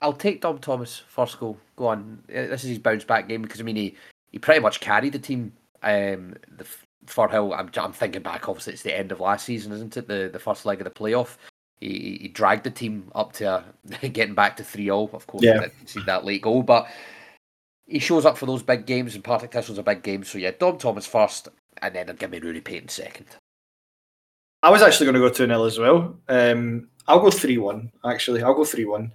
[0.00, 1.58] I'll take Dom Thomas first goal.
[1.74, 2.22] Go on.
[2.28, 3.96] Uh, This is his bounce back game because I mean he,
[4.30, 5.52] he pretty much carried the team.
[5.82, 6.66] Um, the
[7.06, 7.58] Firhill.
[7.58, 8.48] I'm I'm thinking back.
[8.48, 10.06] Obviously, it's the end of last season, isn't it?
[10.06, 11.38] The the first leg of the playoff.
[11.80, 13.62] He, he dragged the team up to uh,
[14.12, 15.10] getting back to 3 0.
[15.12, 15.66] Of course, Yeah.
[15.86, 16.88] see that late goal, but
[17.86, 20.24] he shows up for those big games, and Partick Thistle's a big game.
[20.24, 21.48] So, yeah, Dom Thomas first,
[21.80, 23.26] and then I'd give me Ruari Paton second.
[24.62, 26.16] I was actually going to go 2 0 as well.
[26.28, 28.42] Um, I'll go 3 1, actually.
[28.42, 29.12] I'll go 3 1.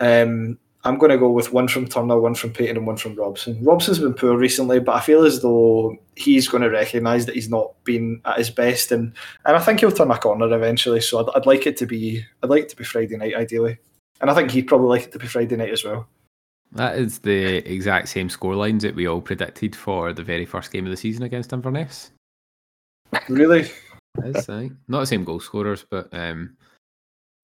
[0.00, 3.14] Um, I'm going to go with one from Turner, one from Paton, and one from
[3.14, 3.62] Robson.
[3.62, 7.50] Robson's been poor recently, but I feel as though he's going to recognise that he's
[7.50, 9.12] not been at his best, and,
[9.44, 11.00] and I think he'll turn a corner eventually.
[11.02, 13.78] So I'd, I'd like it to be I'd like it to be Friday night ideally,
[14.22, 16.08] and I think he'd probably like it to be Friday night as well.
[16.72, 20.86] That is the exact same scorelines that we all predicted for the very first game
[20.86, 22.12] of the season against Inverness.
[23.28, 23.68] Really,
[24.24, 24.70] It's aye.
[24.88, 26.56] not the same goal scorers, but um,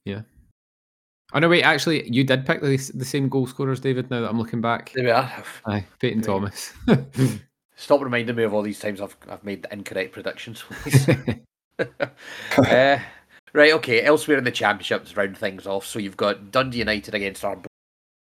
[0.04, 0.22] yeah.
[1.32, 1.62] Oh no, wait.
[1.62, 4.10] Actually, you did pick the, the same goal scorers, David.
[4.10, 5.44] Now that I'm looking back, There we are.
[5.66, 6.22] aye, Paton.
[6.22, 6.72] Thomas.
[7.76, 10.64] Stop reminding me of all these times I've, I've made the incorrect predictions.
[11.78, 12.98] uh,
[13.52, 14.02] right, okay.
[14.02, 15.84] Elsewhere in the championship, to round things off.
[15.84, 17.66] So you've got Dundee United against Arbroath.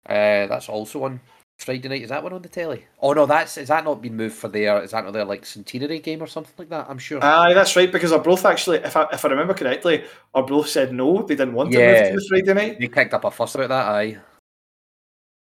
[0.06, 1.20] Uh, that's also on
[1.62, 2.02] Friday night.
[2.02, 2.84] Is that one on the telly?
[3.00, 4.82] Oh no, that's is that not been moved for their?
[4.82, 6.86] Is that not their like centenary game or something like that?
[6.88, 7.22] I'm sure.
[7.22, 7.90] aye, that's right.
[7.90, 10.04] Because Arbroath actually, if I if I remember correctly,
[10.34, 12.78] Arbroath said no, they didn't want to move to the Friday night.
[12.78, 13.86] they kicked up a fuss about that.
[13.86, 14.18] Aye.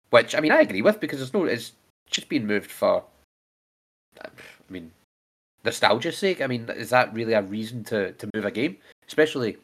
[0.10, 1.46] Which I mean, I agree with because there's no.
[1.46, 1.74] It's
[2.10, 3.04] just being moved for.
[4.22, 4.30] I
[4.70, 4.92] mean,
[5.64, 6.42] nostalgia's sake.
[6.42, 8.78] I mean, is that really a reason to to move a game?
[9.08, 9.58] Especially,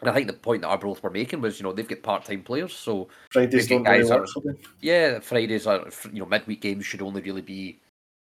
[0.00, 2.24] and I think the point that Arbroath were making was, you know, they've got part
[2.24, 4.58] time players, so Fridays don't really guys work for them.
[4.80, 7.78] yeah, Fridays are you know midweek games should only really be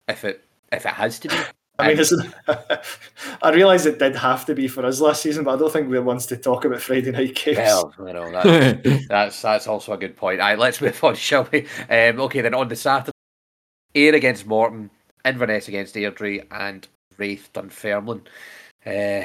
[0.08, 1.36] if it if it has to be.
[1.76, 2.04] I mean,
[3.42, 5.88] I realise it did have to be for us last season, but I don't think
[5.88, 7.58] we're ones to talk about Friday night games.
[7.58, 10.40] Well, you know that's that's that's also a good point.
[10.40, 11.66] All right, let's move on, shall we?
[11.90, 13.10] Um, okay, then on the Saturday,
[13.96, 14.88] Ayr against Morton,
[15.24, 16.86] Inverness against Airdrie, and
[17.16, 18.22] Raith Dunfermline.
[18.86, 19.24] Uh,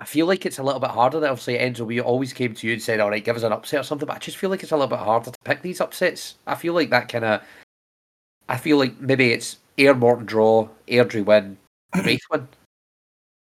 [0.00, 1.18] I feel like it's a little bit harder.
[1.18, 3.52] That obviously Enzo, we always came to you and said, "All right, give us an
[3.52, 5.62] upset or something." But I just feel like it's a little bit harder to pick
[5.62, 6.36] these upsets.
[6.46, 7.42] I feel like that kind of.
[8.48, 11.58] I feel like maybe it's Ayr Morton draw, Airdrie win,
[12.04, 12.48] Raith win.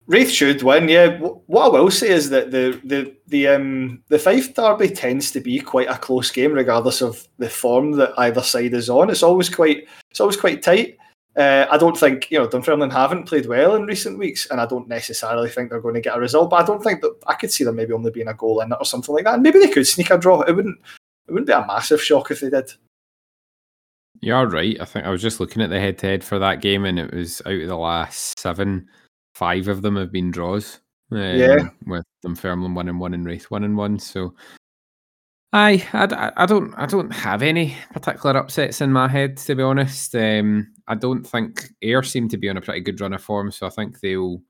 [0.06, 1.18] Raith should win, yeah.
[1.18, 5.40] What I will say is that the the the um the Fife derby tends to
[5.40, 9.08] be quite a close game, regardless of the form that either side is on.
[9.08, 10.98] It's always quite it's always quite tight.
[11.36, 14.66] Uh, I don't think you know Dunfermline haven't played well in recent weeks, and I
[14.66, 16.50] don't necessarily think they're going to get a result.
[16.50, 18.72] But I don't think that I could see them maybe only being a goal in
[18.72, 19.34] it or something like that.
[19.34, 20.40] And maybe they could sneak a draw.
[20.42, 20.78] It wouldn't
[21.28, 22.72] it wouldn't be a massive shock if they did.
[24.20, 24.76] You are right.
[24.80, 26.98] I think I was just looking at the head to head for that game, and
[26.98, 28.88] it was out of the last seven,
[29.34, 30.80] five of them have been draws.
[31.12, 31.68] Um, Yeah.
[31.86, 33.98] with Dunfermline one and one and Raith one and one.
[33.98, 34.34] So
[35.52, 39.62] I, I, I don't I don't have any particular upsets in my head to be
[39.62, 40.14] honest.
[40.14, 43.50] Um, I don't think Ayr seem to be on a pretty good run of form,
[43.50, 44.40] so I think they'll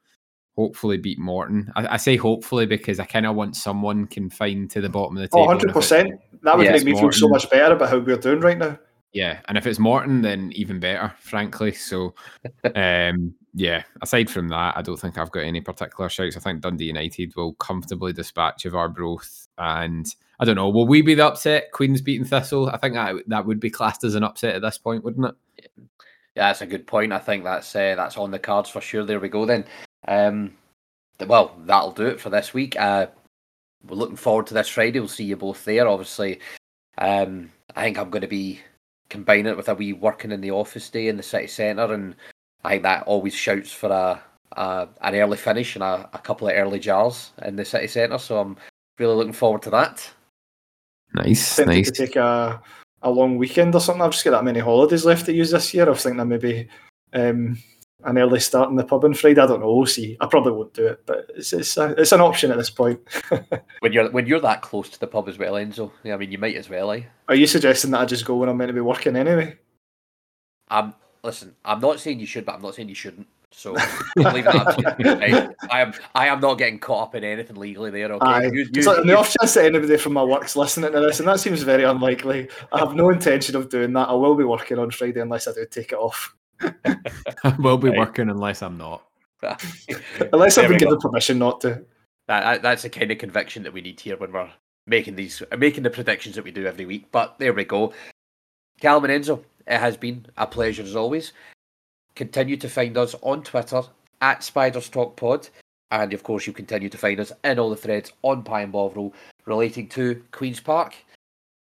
[0.56, 1.72] hopefully beat Morton.
[1.74, 5.22] I, I say hopefully because I kind of want someone confined to the bottom of
[5.22, 5.62] the Oh, table.
[5.62, 6.18] and 100%.
[6.42, 8.78] That would Yeah, make me feel so much better about how we're doing right now.
[9.12, 11.72] Yeah, and if it's Morton, then even better, frankly.
[11.72, 12.14] So,
[12.74, 13.82] um, yeah.
[14.02, 16.36] Aside from that, I don't think I've got any particular shouts.
[16.36, 20.06] I think Dundee United will comfortably dispatch of our Arbroath, and
[20.38, 20.68] I don't know.
[20.68, 21.72] Will we be the upset?
[21.72, 22.68] Queens beating Thistle.
[22.70, 25.70] I think that that would be classed as an upset at this point, wouldn't it?
[26.36, 27.12] Yeah, that's a good point.
[27.12, 29.04] I think that's uh, that's on the cards for sure.
[29.04, 29.64] There we go then.
[30.06, 30.52] Um,
[31.26, 32.78] well, that'll do it for this week.
[32.78, 33.08] Uh,
[33.86, 35.00] we're looking forward to this Friday.
[35.00, 35.88] We'll see you both there.
[35.88, 36.40] Obviously,
[36.98, 38.60] um, I think I'm going to be
[39.08, 42.14] combining it with a wee working in the office day in the city centre, and
[42.64, 44.22] I think that always shouts for a,
[44.52, 48.18] a an early finish and a, a couple of early jars in the city centre.
[48.18, 48.56] So I'm
[48.98, 50.08] really looking forward to that.
[51.14, 51.90] Nice, nice.
[51.90, 52.62] to take a,
[53.02, 54.02] a long weekend or something.
[54.02, 55.86] I've just got that many holidays left to use this year.
[55.86, 56.68] I was thinking that maybe
[57.12, 57.58] um,
[58.04, 59.40] an early start in the pub on Friday.
[59.40, 59.74] I don't know.
[59.74, 60.16] We'll see.
[60.20, 63.00] I probably won't do it, but it's it's, a, it's an option at this point.
[63.80, 65.90] When you're when you're that close to the pub as well, Enzo.
[66.04, 67.02] Yeah, I mean you might as well, eh?
[67.28, 69.58] Are you suggesting that I just go when I'm meant to be working anyway?
[70.68, 71.54] I'm listen.
[71.64, 73.26] I'm not saying you should, but I'm not saying you shouldn't.
[73.52, 73.72] So
[74.16, 75.12] leave that up to you.
[75.12, 75.50] Right?
[75.70, 75.92] I am.
[76.14, 78.06] I am not getting caught up in anything legally there.
[78.12, 78.24] Okay.
[78.26, 78.42] Aye.
[78.52, 81.18] You- It's you- like the off chance that anybody from my work's listening to this,
[81.18, 82.48] and that seems very unlikely.
[82.72, 84.08] I have no intention of doing that.
[84.08, 86.34] I will be working on Friday unless I do take it off.
[86.60, 87.98] I will be Right.
[87.98, 89.02] working unless I'm not.
[90.32, 90.90] Unless There I've we been go.
[90.96, 91.82] given permission not to.
[92.28, 94.50] That, that- that's the kind of conviction that we need here when we're
[94.86, 97.06] making these making the predictions that we do every week.
[97.10, 97.92] But there we go.
[98.80, 101.32] Calum and Enzo, it has been a pleasure as always.
[102.16, 103.82] Continue to find us on Twitter
[104.20, 105.48] at Spiders Talk Pod,
[105.90, 108.72] and of course you continue to find us in all the threads on Pie and
[108.72, 109.14] Bovril
[109.46, 110.96] relating to Queens Park.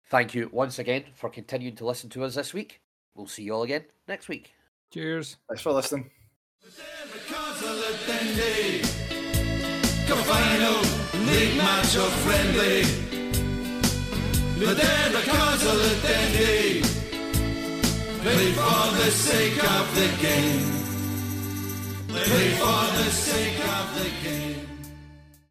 [0.09, 2.81] Thank you once again for continuing to listen to us this week.
[3.15, 4.53] We'll see you all again next week.
[4.91, 5.37] Cheers.
[5.47, 6.09] Thanks for listening.
[7.27, 7.67] Casa
[10.07, 10.81] Come final
[11.25, 12.83] League match or friendly
[14.57, 16.88] Vedere the casa le tendi
[18.21, 20.65] Play for the sake of the game.
[22.09, 24.58] Play for the sake of the game